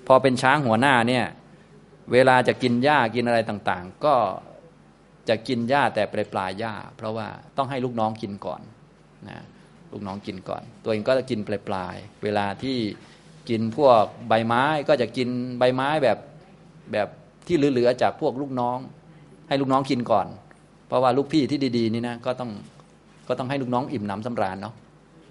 [0.06, 1.24] พอเป็นช้างหัวหน้าเนี่ย
[2.12, 4.14] เวลาจะกินหญ้ากินอะไรต่างๆ ก็
[5.28, 8.60] จะกินหญ้าแต่ปลายปลายหญ้า เพราะว่าต้องให้ลูกน้องกินก่อน
[9.28, 9.38] นะ
[9.92, 12.76] ลูกน้องกินก่อน ตัวเองก็จะกินปลายปลายเวลาที่
[13.48, 16.18] กินพวกใบไม้ก็จะกินใบไม้แบบ
[16.92, 17.08] แบบ
[17.46, 18.78] ที่เหลือๆจากพวกลูกน้อง
[19.48, 20.26] ให้ลูกน้องกินก่อน
[20.88, 22.50] เพราะว่าลูกพี่ที่ดี ๆ นี่นะก็ต้อง
[23.28, 24.74] ก็ต้องให้ลูกน้องอิ่มหนำสำราญเนาะ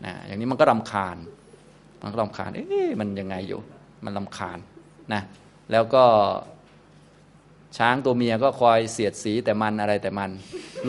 [0.06, 1.18] นะอย่างนี้มันก็รำคาญ
[2.02, 3.60] มันก็รำคาญเอ๊ะมันยังไงอยู่
[4.06, 4.58] มันรำคาญ
[5.14, 5.22] นะ
[5.72, 6.04] แล้วก็
[7.78, 10.30] ช้างตัวเมียก็คอยเสียดสีแต่มันอะไรแต่มัน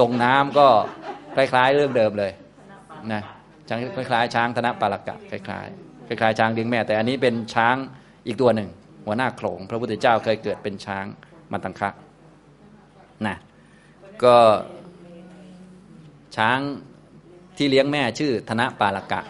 [0.01, 0.67] ลงน้ำก็
[1.35, 2.33] คล้ายๆเรื่องเดิมเลย
[3.13, 3.23] นะ
[3.69, 7.77] ช้างคล้ายๆ ช้างธนปารกะคล้ายๆคล้ายๆช้างเลี้ยงแม่ แต่อันนี้เป็นช้าง
[8.27, 8.69] อีกตัวหนึ่ง
[9.07, 11.05] หัวหน้าโขลงพระพุทธเจ้าเคยเกิดเป็นช้าง
[11.53, 11.91] มาตังคะ
[13.27, 13.37] นะ
[14.25, 14.37] ก็
[16.37, 16.59] ช้าง
[17.59, 19.21] ที่เลี้ยงแม่ชื่อธนปาลกะ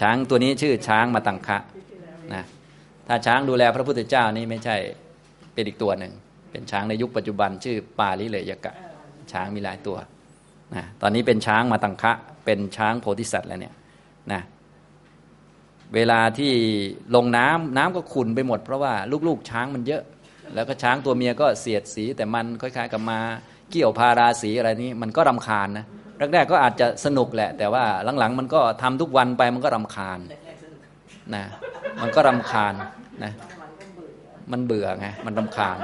[0.00, 1.58] ช้างตัวนี้ชื่อช้างมาตังคะ
[2.34, 2.44] นะ
[3.08, 4.76] ถ้าช้างดูแลพระพุทธเจ้านี่ไม่ใช่
[5.54, 6.12] เป็นอีกตัวหนึ่ง
[6.50, 8.74] เป็นช้างในยุคปัจจุบันชื่อปาลิเลยกะ
[9.32, 9.96] ช้างมีหลายตัว
[10.74, 12.12] นะตอนนี้เป็นช้างมาตังคะ
[12.44, 13.74] เป็นช้างโพธิสัตว์แล้วเนี่ย
[14.32, 14.42] นะ
[15.94, 16.52] เวลาที่
[17.14, 18.92] ลงน้ำน้ำก็ขุ่นไปหมดเพราะว่า
[19.28, 20.02] ลูกๆ ช้างมันเยอะ
[20.54, 23.20] แล้วก็ช้างตัวเมียก็เสียดสีแต่มันคล้ายๆกับมา
[23.70, 25.86] เกี่ยวพาราสีอะไรนี้มันก็รำคาญนะ
[26.32, 27.84] แรกๆก็อาจจะสนุกแหละ แต่ว่า
[28.18, 30.18] หลังๆ มันก็ทำทุกวันไปมันก็รำคาญ
[31.34, 31.44] นะ
[32.02, 32.74] มันก็รำคาญ
[33.24, 33.32] นะ
[34.52, 35.78] มันเบื่อไงมันรำคาญ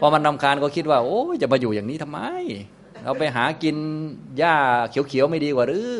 [0.00, 2.20] พอมันรำคาญก็คิดว่า โอ้จะมาอยู่อย่างนี้ทำไม
[3.04, 3.76] เราไปหากิน
[4.38, 4.54] หญ้า
[4.90, 5.94] เขียวๆไม่ดีกว่าหรือ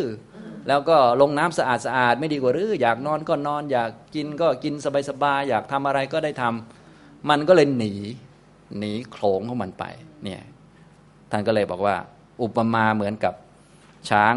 [0.69, 4.75] แล้วก็ลงน้ำสะอาดสะอาดไม่ดีกว่าหรืออยากนอนก็นอน อยากกินก็กิน
[5.09, 7.95] สบายๆอยากทำอะไรก็ได้ทำมันก็เลยหนี
[8.79, 9.85] หนีโขลงของมันไป
[10.25, 10.43] เนี่ย
[11.31, 11.97] ท่านก็เลยบอกว่า
[12.43, 13.35] อุปมาเหมือนกับ
[14.11, 14.35] ช้าง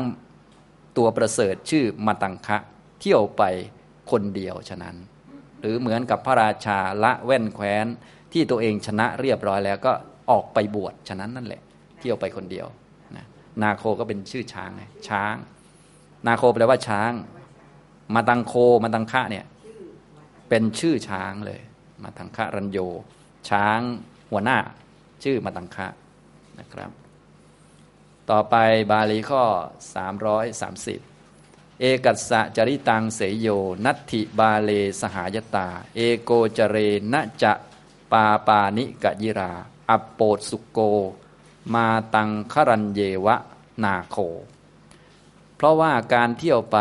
[0.98, 2.58] ตัวประเสริฐชื่อมาตังคะ
[3.00, 3.44] เที่ยวไป
[4.12, 4.96] คนเดียวฉะนั้น
[5.60, 7.86] หรือเหมือนกับพระราชาละแว่นแคว้น
[8.34, 9.94] ที่ตัวเองชนะเรียบร้อยแล้วก็
[10.32, 11.62] ออกไปบวชฉะนั้นนั่นแหละ
[12.00, 12.68] เที่ยวไปคนเดียว
[13.16, 13.26] นะ
[13.64, 15.36] นาโคก็เป็นชื่อช้างไงช้าง
[16.28, 17.12] นาโคแปลว่าช้าง
[18.16, 19.46] มาตังโคมาตังคะเนี่ย
[20.50, 21.62] เป็นชื่อช้างเลย
[22.04, 22.80] มาตังคะรัญโย
[23.50, 23.80] ช้าง
[24.32, 24.58] หัวหน้า
[25.24, 25.88] ชื่อมาตังคะ
[26.60, 26.92] นะครับ
[28.30, 28.56] ต่อไป
[28.92, 29.44] บาลีข้อ
[30.64, 33.48] 330 เอกัสสะจริตังเสยโย
[33.86, 36.78] นัตถิบาเลสหายตา เอโกจเร
[37.14, 37.54] นะจะ
[38.12, 39.54] ปาปานิกยิรา
[39.90, 40.80] อัปโปดสุโก
[41.74, 43.36] มาตังครันเยวะ
[43.84, 44.18] นาโค
[45.56, 46.78] เพราะว่าการเที่ยวไป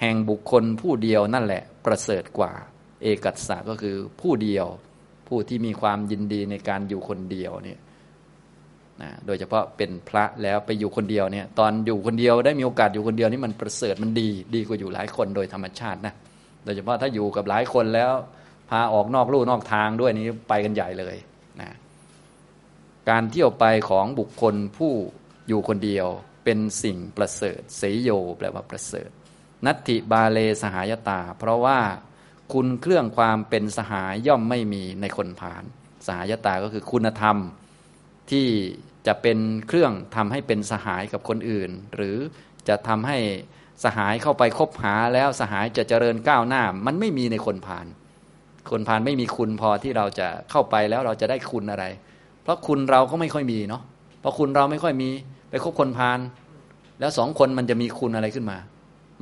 [0.00, 2.52] แห่งบุคคลผู้เดียวนั่นแหละประเสริฐกว่า
[3.02, 4.66] เอกัสสะก็คือผู้เดียว
[5.28, 7.78] ผู้ที่มีความยินดีในการอยู่คนเดียวเนี่ย
[9.02, 16.14] นะโดยเฉพาะเป็นพระแล้วไปอยู่คนเดียวเนี่ยตอนอยู่คนเดียวได้มีโอกาสอยู่คนเดียวนี่มันประเสริฐมันดี ดีกว่าอยู่หลายคนโดยธรรมชาตินะ
[16.64, 18.12] โดยเฉพาะถ้าอยู่กับหลายคนแล้ว
[18.70, 21.16] พาออกนอกลู่นอกทางด้วยนี้ไปกันใหญ่เลย
[21.60, 21.70] นะ
[23.10, 24.92] การเที่ยวไปของบุคคลผู้
[25.48, 26.06] อยู่คนเดียว
[26.44, 29.10] เป็นสิ่งประเสริฐเสยโยแปลว่าประเสริฐ
[29.66, 31.78] นัตถิบาเลสหายตา เพราะว่า
[32.52, 35.64] คุณเครื่องความเป็นสหายย่อมไม่มีในคนผ่าน
[36.06, 37.36] สหายตาก็คือคุณธรรม
[38.30, 38.46] ที่
[39.06, 39.38] จะเป็น
[39.68, 42.16] เครื่องทำให้เป็นสหายกับคนอื่น หรือ
[42.68, 43.18] จะทำให้
[43.84, 47.86] สหายเข้าไปคบหาแล้วสหายจะเจริญก้าวหน้า มันไม่มีในคนผ่าน
[48.70, 51.84] คนผ่านไม่มีคุณพอที่เราจะเข้าไปแล้วเราจะได้คุณอะไร
[52.42, 53.82] เพราะคุณเราก็ไม่ค่อยมีเนาะ
[54.20, 55.10] เพราะคุณเราไม่ค่อยมี
[55.50, 56.18] ไปคบคนผ่าน
[57.00, 58.58] แล้วสองคนมันจะมีคุณอะไรขึ้นมา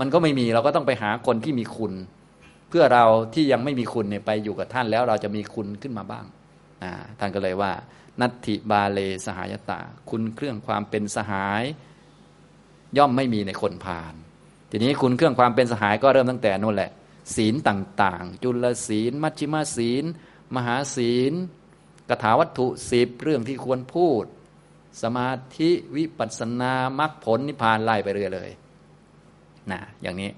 [0.00, 1.92] มันก็ไม่มีเราก็ต้องไปหาคนที่มีคุณ
[2.68, 6.24] เพื่อเราที่ยังไม่มีคุณเนี่ยไปอยู่กับท่านแล้วเราจะมีคุณขึ้นมาบ้าง
[7.18, 7.72] ท่านก็เลยว่า
[8.20, 11.62] นัตถิบาเลสหายตา คุณเครื่องความเป็นสหาย
[12.98, 14.14] ย่อมไม่มีในคนพาล
[14.70, 16.90] ทีนี้คุณเครื่องความเป็นสหายก็เริ่มตั้งแต่นู่นแหละ
[17.36, 20.04] ศีลต่างๆ จุลศีล มัชฌิมาศีล
[20.56, 21.32] มหาศีล
[22.08, 24.24] กถาวัตถุสิบเรื่องที่ควรพูด
[25.02, 28.50] สมาธิวิปัสสนามรรคผลนิพพานไล่ไปเรื่อยเลย
[29.70, 30.30] นะอย่างนี้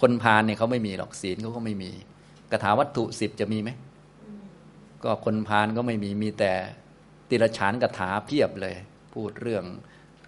[0.00, 1.90] คนพาลเนี่ยเขาไม่มีหรอกศีลเขาก็ไม่มี
[2.50, 3.70] กถาวัตถุสิบจะมีไหม
[5.04, 6.52] ก็คนพาลก็ไม่มีมีแต่
[7.28, 8.74] ติรฉานกถาเพียบเลย
[9.14, 9.64] พูดเรื่อง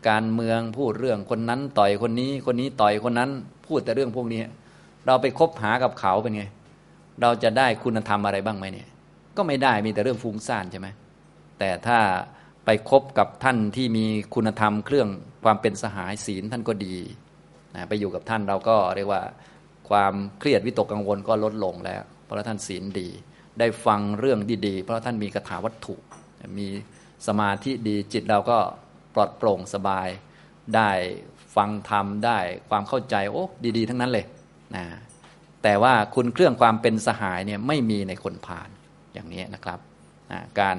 [0.09, 3.31] การเมืองพูดเรื่องคนนั้นต่อยคนนี้ คนนี้ต่อยคนนั้น
[3.67, 4.43] พูดแต่เรื่องพวกนี้
[5.07, 6.45] เราไปคบหากับเขาเป็นไง
[7.23, 8.89] เราจะได้คุณธรรมอะไรบ้างไหมเนี่ย
[9.37, 10.89] ก็ไม่ได้มีแต่เรื่องฟุ้งซ่านใช่ไหม
[11.59, 11.99] แต่ถ้า
[12.65, 15.09] ไปคบกับท่านที่มีคุณธรรมเครื่อง
[15.45, 16.97] ความเป็นสหายศีลท่านก็ดี
[17.75, 19.23] นะไปอยู่กับท่านเราก็เรียกว่า
[19.89, 23.09] ความเครียดวิตกกังวลก็ลดลงแล้ว เพราะท่านศีลดี
[23.59, 25.95] ได้ฟังเรื่องดีๆ เพราะท่านมีคาถาวัตถุ
[26.59, 26.67] มี
[27.27, 28.59] สมาธิดีจิตเราก็
[29.15, 30.09] ปลอดโปร่งสบาย
[30.75, 30.91] ได้
[31.57, 33.45] ฟังธรรมได้ความเข้าใจโอ้
[33.77, 34.27] ดีๆ ทั้งนั้นเลย
[34.77, 34.85] นะ
[35.63, 38.69] แต่ว่าคุณเครื่องความเป็นสหายเนี่ยไม่มีในคนพาล
[39.13, 39.79] อย่างนี้นะครับ
[40.31, 40.77] นะการ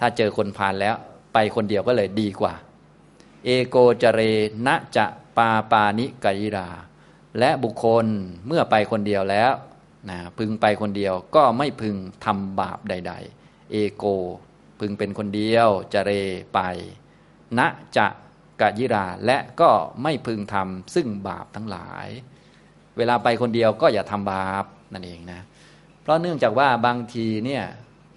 [0.00, 0.94] ถ้าเจอคนพาลแล้ว
[1.34, 2.54] ไปคนเดียวก็เลยดีกว่า
[3.44, 4.20] เอโกจเร
[4.66, 6.70] ณจะปาปานิกายรา
[7.38, 8.06] และบุคคล
[8.46, 9.52] เมื่อไปคนเดียวแล้ว
[10.10, 13.12] นะพึงไปคนเดียวก็ไม่พึงทำบาปใด
[13.42, 14.04] ๆ เอโก
[14.80, 16.10] พึงเป็นคนเดียวจะเร
[16.54, 16.58] ไป
[17.58, 17.60] ณ
[17.96, 18.06] จะ
[18.60, 19.70] กะยิราและก็
[20.02, 22.08] ไม่พึงทำซึ่งบาปทั้งหลาย
[22.96, 25.40] เวลาไปคนเดียวก็อย่าทำบาปนั่นเองนะ
[26.02, 27.64] เพราะเนื่องจากว่าบางทีเนี่ย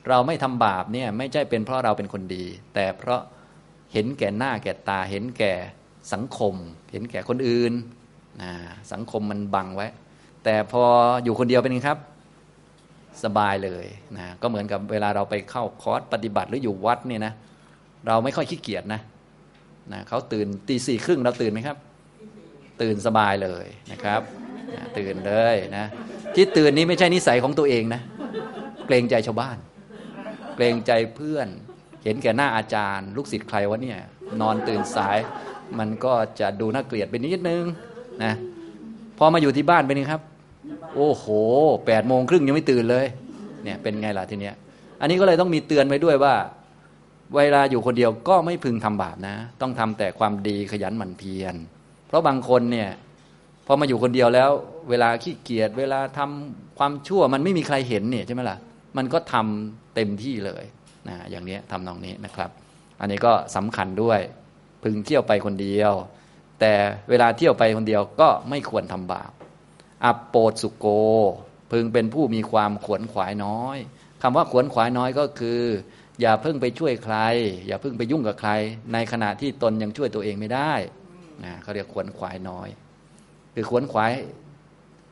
[0.07, 3.21] เราไม่ทำบาปเนี่ยไม่ใช่เป็นเพราะเราเป็นคนดี แต่เพราะ
[3.93, 5.53] เห็นแก่หน้าแก่ตาเห็นแก่
[6.13, 6.55] สังคม
[6.91, 7.73] เห็นแก่คนอื่น
[8.41, 8.51] นะ
[8.91, 9.87] สังคมมันบังไว้
[10.45, 10.83] แต่พอ
[11.23, 11.99] อยู่คนเดียวเป็นไงครับ
[13.23, 13.85] สบายเลย
[14.17, 17.33] นะก็เหมือนกับเวลาเราไปเข้าคอร์สปฏิบัติหรืออยู่วัดเนี่ยนะ
[18.07, 19.01] เราไม่ค่อยขี้เกียจนะ
[19.93, 21.77] นะเขาตื่นตีสี่ครึ่งเราตื่นไหมครับ
[22.81, 24.21] ตื่นสบายเลยนะครับ
[24.73, 25.85] นะตื่นเลยนะ
[26.35, 28.01] ที่ตื่นนี้ไม่ใช่นิสัยของตัวเองนะ
[28.85, 29.57] เกรงใจชาวบ้าน
[30.55, 31.47] เกรงใจเพื่อน
[32.03, 33.99] เห็นแก่หน้าอาจารย์ ลูกศิษย์ใครวะเนี่ย
[34.41, 35.17] นอนตื่นสาย
[35.79, 37.63] มันก็จะดูน่าเกลียดไปนิดนึง
[38.23, 38.33] นะ
[39.17, 40.21] พอมาอยู่ที่บ้านเป็นไงครับ
[40.95, 41.25] โอ้โห
[41.85, 43.05] แปดโมงครึ่งยังไม่ตื่นเลย
[43.63, 44.55] เนี่ยเป็นไงล่ะทีเนี้ย
[45.01, 46.35] อันนี้ก็เลยต้องมีเตือนไว้ด้วยว่า
[47.35, 51.55] เวลาอยู่คนเดียวก็ไม่พึงทำบาปนะ ต้องทำแต่ความดีขยันหมั่นเพียร
[52.07, 52.89] เพราะบางคนเนี่ย
[53.67, 54.49] พอมาอยู่คนเดียวแล้ว
[54.89, 58.57] เวลาขี้เกียจเวลาทำความชั่วมันไม่มีใครเห็นเนี่ยใช่ไหมล่ะ
[58.97, 60.63] มันก็ทำเต็มที่เลย
[61.07, 62.49] นะอย่างนี้ทำนองนี้นะครับ
[63.01, 64.19] อันนี้ก็สำคัญด้วย
[64.83, 65.93] พึงเที่ยวไปคนเดียว
[66.59, 66.73] แต่
[67.09, 69.31] เวลาเที่ยวไปคนเดียวก็ไม่ควรทำบาป
[70.05, 70.87] อัปโปสุโก
[71.71, 73.77] พึงเป็นผู้มีความขวนขวายน้อย
[74.21, 75.61] คำว่าขวนขวายน้อยก็คือ
[76.21, 77.17] อย่าเพิ่งไปช่วยใคร
[77.67, 78.51] อย่าเพิ่งไปยุ่งกับใคร
[78.93, 80.73] ในขณะที่ตนยังช่วยตัวเองไม่ได้
[81.43, 82.67] นะเขาเรียกขวนขวายน้อย
[83.55, 84.11] คือขวนขวาย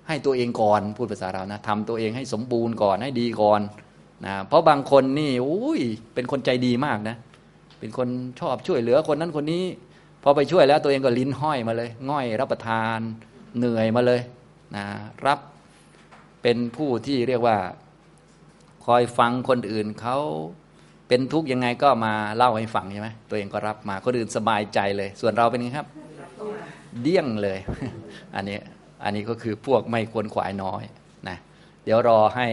[0.07, 3.61] ให้ตัวเองก่อนพูดภาษาเรานะทำตัวเองให้สมบูรณ์ก่อนให้ดีก่อน
[4.25, 5.81] นะเพราะบางคนนี่อุ้ย
[6.13, 7.15] เป็นคนใจดีมากนะ
[7.79, 8.07] เป็นคน
[8.39, 9.63] ชอบช่วยเหลือคนนั้นคนนี้
[10.23, 12.99] พอไปช่วยแล้วตัวเองก็ลิ้นห้อยมาเลย ง่อยรับประทาน
[13.57, 14.21] เหนื่อยมาเลย
[14.75, 14.85] นะ
[15.27, 15.39] รับ
[16.41, 17.57] เป็นผู้ที่เรียกว่า
[18.85, 20.17] คอยฟังคนอื่นเขา
[21.07, 25.87] เป็นทุกข์ยังไงก็มาเล่าให้ฟังใช่ไหมตัวเองก็รับมาคนอื่นสบายใจเลย ส่วนเราเป็นไงครับ
[27.01, 27.59] เดี้ยงเลย
[28.35, 28.57] อันนี้
[29.03, 30.83] อันนี้ก็คือพวกไม่ควรขวายน้อย
[31.29, 31.37] นะ
[31.85, 32.47] เดี๋ยวรอให้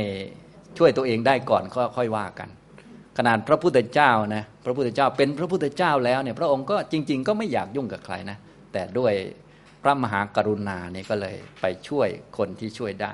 [0.78, 2.48] ช่วยตัวเองได้ก่อนก็ค่อยว่ากัน
[3.18, 8.36] ขนาดพระพุทธเจ้านะพระพุทธเจ้าเป็นพระพุทธเจ้าแล้วเนี่ยพระองค์ก็จริง ๆ ก็ไม่อยากยุ่งกับใครนะ
[8.72, 9.12] แต่ด้วย
[9.82, 12.08] พระมหากรุณาเนี่ยก็เลยไปช่วย
[12.38, 13.12] คนที่ช่วยได้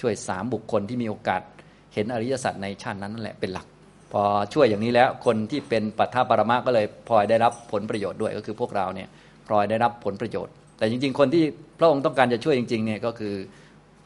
[0.00, 1.42] ช่วยสามบุคคลที่มีโอกาส
[1.94, 3.66] เห็นอริยสัจในชาตินั้นนั่นแหละเป็นหลัก
[4.12, 4.22] พอ
[4.54, 9.08] ช่วยอย่างนี้แล้วคนที่เป็นปัทภปรมาก็เลยพลอยได้รับผลประโยชน์ด้วยก็คือพวกเราเนี่ย
[9.46, 11.44] พลอยได้รับผลประโยชน์ แต่จริง ๆ คนที่
[11.78, 13.34] พระองค์ต้องการจะช่วยจริงๆเนี่ยก็คือ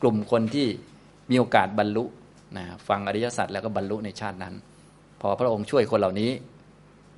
[0.02, 0.66] กลุ่มคนที่
[1.30, 2.04] มีโอกาสบรรลุ
[2.56, 4.54] นะฟังอริยสัจแล้วก็บรรลุในชาตินั้น
[5.20, 6.30] พอพระองค์ช่วยคนเหล่านี้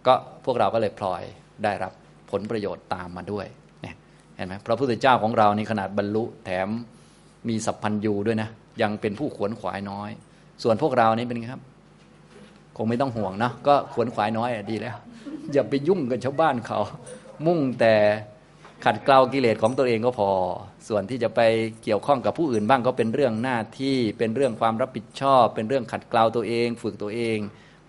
[0.07, 0.15] ก็
[0.45, 1.23] พวกเราก็เลยพลอย
[1.65, 1.93] ได้รับ
[2.31, 3.47] ผลประโยชน์ตามมาด้วย
[4.37, 6.69] เห็นไหมพระพุทธเจ้าของเรานี่ขนาดบรรลุแถม
[7.49, 8.49] มีสัพพัญญูด้วยนะ
[8.83, 10.11] ยังเป็นผู้ขวนขวายน้อย
[10.63, 11.63] ส่วนพวกเรานี่เป็นไงครับ
[12.77, 14.97] คงไม่ต้องห่วงนะก็ขวนขวายน้อยดีแล้ว
[15.53, 16.79] อย่าไปยุ่งกับชาวบ้านเขา
[17.47, 17.95] มุ่งแต่
[18.85, 20.31] ขัดเกลากิเลสของตัวเองก็พอ
[20.89, 21.41] ส่วนที่จะไป
[21.83, 27.39] เกี่ยวข้องกับผู้อื่นบ้างก็เป็นเรื่องหน้าที่เป็นเรื่องความรับผิดชอบ เป็นเรื่องขัดเกลาตัวเอง ฝึกตัวเอง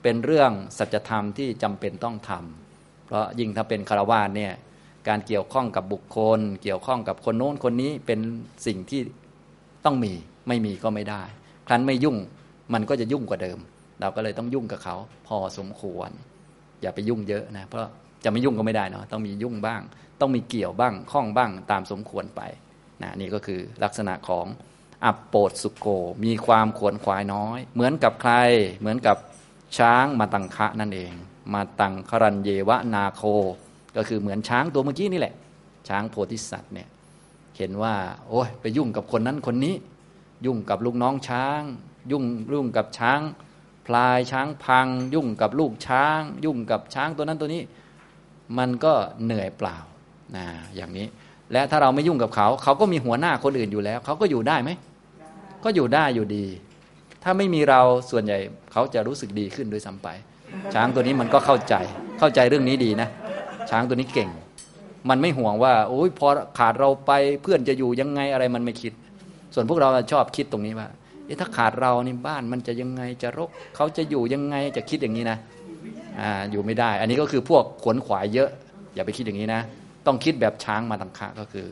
[0.03, 4.53] เป็นเรื่องสัจธรรมที่จำเป็นต้องทำเพราะยิ่งถ้าเป็นคารวะเนี่ย
[5.07, 8.19] การเกี่ยวข้องกับบุคคล เกี่ยวข้องกับคนโน้นคนนี้เป็น
[8.67, 9.01] สิ่งที่
[9.85, 10.13] ต้องมี
[10.47, 11.23] ไม่มีก็ไม่ได้
[11.67, 12.17] ครั้นไม่ยุ่ง
[12.73, 13.59] มันก็จะยุ่งกว่าเดิม
[13.99, 14.95] เราก็เลยต้องยุ่งกับเขา
[15.27, 16.09] พอสมควร
[16.81, 17.89] อย่าไปยุ่งเยอะนะ เพราะ
[18.23, 19.81] จะไม่ยุ่งก็ไม่ได้เนาะต้องมียุ่งบ้าง
[20.19, 22.41] ต้องมีเกี่ยวบ้างข้องบ้างตามสมควรไป
[23.01, 24.45] นะนี่ก็คือลักษณะของ
[25.05, 25.87] อัปโปดสุโก
[26.25, 28.33] มีความขวนขวายน้อย เหมือนกับใคร
[28.79, 29.17] เหมือนกับ
[29.77, 31.13] ช้างมาตังคะนั่นเอง
[31.53, 33.23] มาตังครันเยวะนาโค
[33.95, 35.33] ก็คือเหมือนช้างตัวเมื่อกี้นี่แหละ
[35.87, 36.87] ช้างโพธิสัตว์เนี่ย
[37.57, 37.93] เห็นว่า
[38.29, 39.75] โอ้ยไปยุ่งกับคนนั้นคนนี้
[40.45, 41.61] ยุ่งกับลูกน้องช้าง
[42.11, 42.23] ยุ่ง
[42.53, 43.21] ยุ่งกับช้าง
[43.87, 47.61] พลายช้างพัง ยุ่งกับลูกช้าง ยุ่งกับช้างตัวนั้นตัวนี้
[48.57, 48.93] มันก็
[49.23, 49.77] เหนื่อยเปล่า
[50.35, 51.07] นะอย่างนี้
[51.51, 54.71] และถ้าเราไม่ยุ่งกับเขา เขาก็มีหัวหน้าคนอื่นอยู่แล้ว เขาก็อยู่ได้ไหม
[55.63, 56.45] ก็อยู่ได้อยู่ดี
[57.23, 57.81] ถ้าไม่มีเรา
[58.11, 58.37] ส่วนใหญ่
[58.71, 60.07] เขาจะรู้สึกดีขึ้นด้วยซ้ำไป
[60.73, 61.75] ช้างตัวนี้มันก็เข้าใจ
[62.19, 63.09] เข้าใจเรื่องนี้ดีนะ
[63.69, 64.29] ช้างตัวนี้เก่ง
[65.09, 66.27] มันไม่ห่วงว่าโอ้ยพอ
[66.59, 67.11] ขาดเราไป
[67.41, 68.93] เพื่อนจะอยู่ยังไงอะไรมันไม่คิด
[69.53, 70.87] ส่วนพวกเราชอบคิดตรงนี้ว่า
[71.25, 75.37] เอ๊ะถ้าขาดเรานี่บ้านมันจะยังไงจะรกเขาจะอยู่ยังไงจะคิดอย่างนี้นะ
[76.19, 78.49] อ่าอยู่ไม่ได้ อันนี้ก็คือพวกขวนขวายเยอะ
[78.95, 79.61] อย่าไปคิดอย่างนี้นะ
[80.05, 81.67] ต้องคิดแบบช้างมาตังคะก็คือ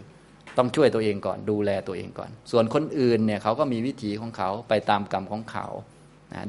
[0.58, 5.66] ต้องช่วยตัวเองก่อนดูแลตัวเองก่อน ส่วนคนอื่นเนี่ยเขาก็มีวิถีของเขาไปตามกรรมของเขา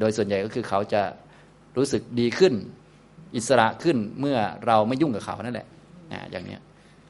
[0.01, 1.03] โดยส่วนใหญ่ก็คือเขาจะ
[1.77, 2.55] รู้สึกดีขึ้น
[3.37, 5.67] อิสระขึ้นเมื่อเราไม่ยุ่งกับเขานั่นแหละ
[6.31, 6.57] อย่างนี้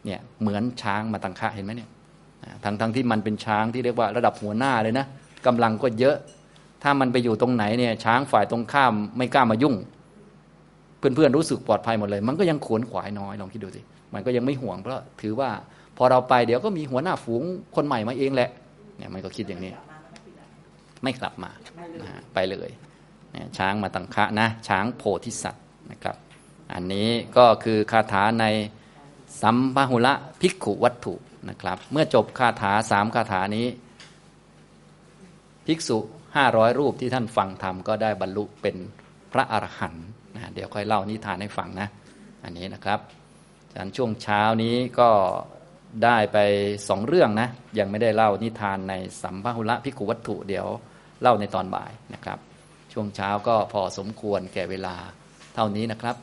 [0.05, 1.91] เนี่ยเหมือนช้างมาตังคะเห็นไหมเนี่ย
[2.64, 5.07] ทั้งทั้งที่มันเป็นช้างที่เรียกว่าระดับหัวหน้าเลยนะ
[5.47, 6.16] กำลังก็เยอะ
[6.83, 9.75] ถ้ามันไปอยู่ตรงไหนเนี่ยช้างฝ่ายตรงข้ามไม่กล้ามายุ่ง
[10.99, 13.81] เพื่อนๆรู้สึกปลอดภัยหมดเลย มันก็ยังขวนขวายน้อยลองคิดดูสิ
[14.14, 15.51] มันก็ยังไม่ห่วงเพราะถือว่า
[15.97, 17.43] พอเราไปเดี๋ยวก็มีหัวหน้าฝูง
[17.77, 18.51] คนใหม่มาเองแหละ
[18.97, 19.72] เนี่ยมันก็คิดอย่างนี้
[21.03, 21.51] ไม่กลับมา
[22.35, 22.70] ไปเลย
[23.33, 26.16] เนี่ยช้างมาตังคะนะ ช้างโพธิสัตว์ นะครับ
[26.72, 28.47] อันนี้ก็คือคาถาใน
[29.43, 31.14] สัมพหุละภิกขุวัตถุ
[31.49, 33.66] นะครับ เมื่อจบคาถาสามคาถานี้
[35.66, 35.99] ภิกษุ
[36.37, 38.76] ห้าร้อยรูปที่ท่านฟังธรรมก็ได้บรรลุเป็น
[39.32, 41.89] พระอรหันต์นะเดี๋ยวค่อยเล่านิทานให้ฟังนะ
[42.45, 43.01] อันนี้นะครับ
[43.70, 45.11] ฉะนั้นช่วงเช้านี้ก็
[46.05, 46.39] ได้ไป
[46.89, 50.66] สองเรื่องนะ ยังไม่ได้เล่านิทานในสัมภหุละพิกุวัตถุเดี๋ยว
[51.22, 52.39] เล่าในตอนบ่ายนะครับ
[52.93, 54.97] ช่วงเช้าก็พอสมควรแก่เวลา
[55.55, 56.17] เท่านี้นะครับ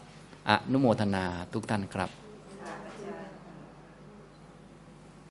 [0.49, 1.23] อนุโมทนา
[1.53, 2.20] ทุกท่านครับ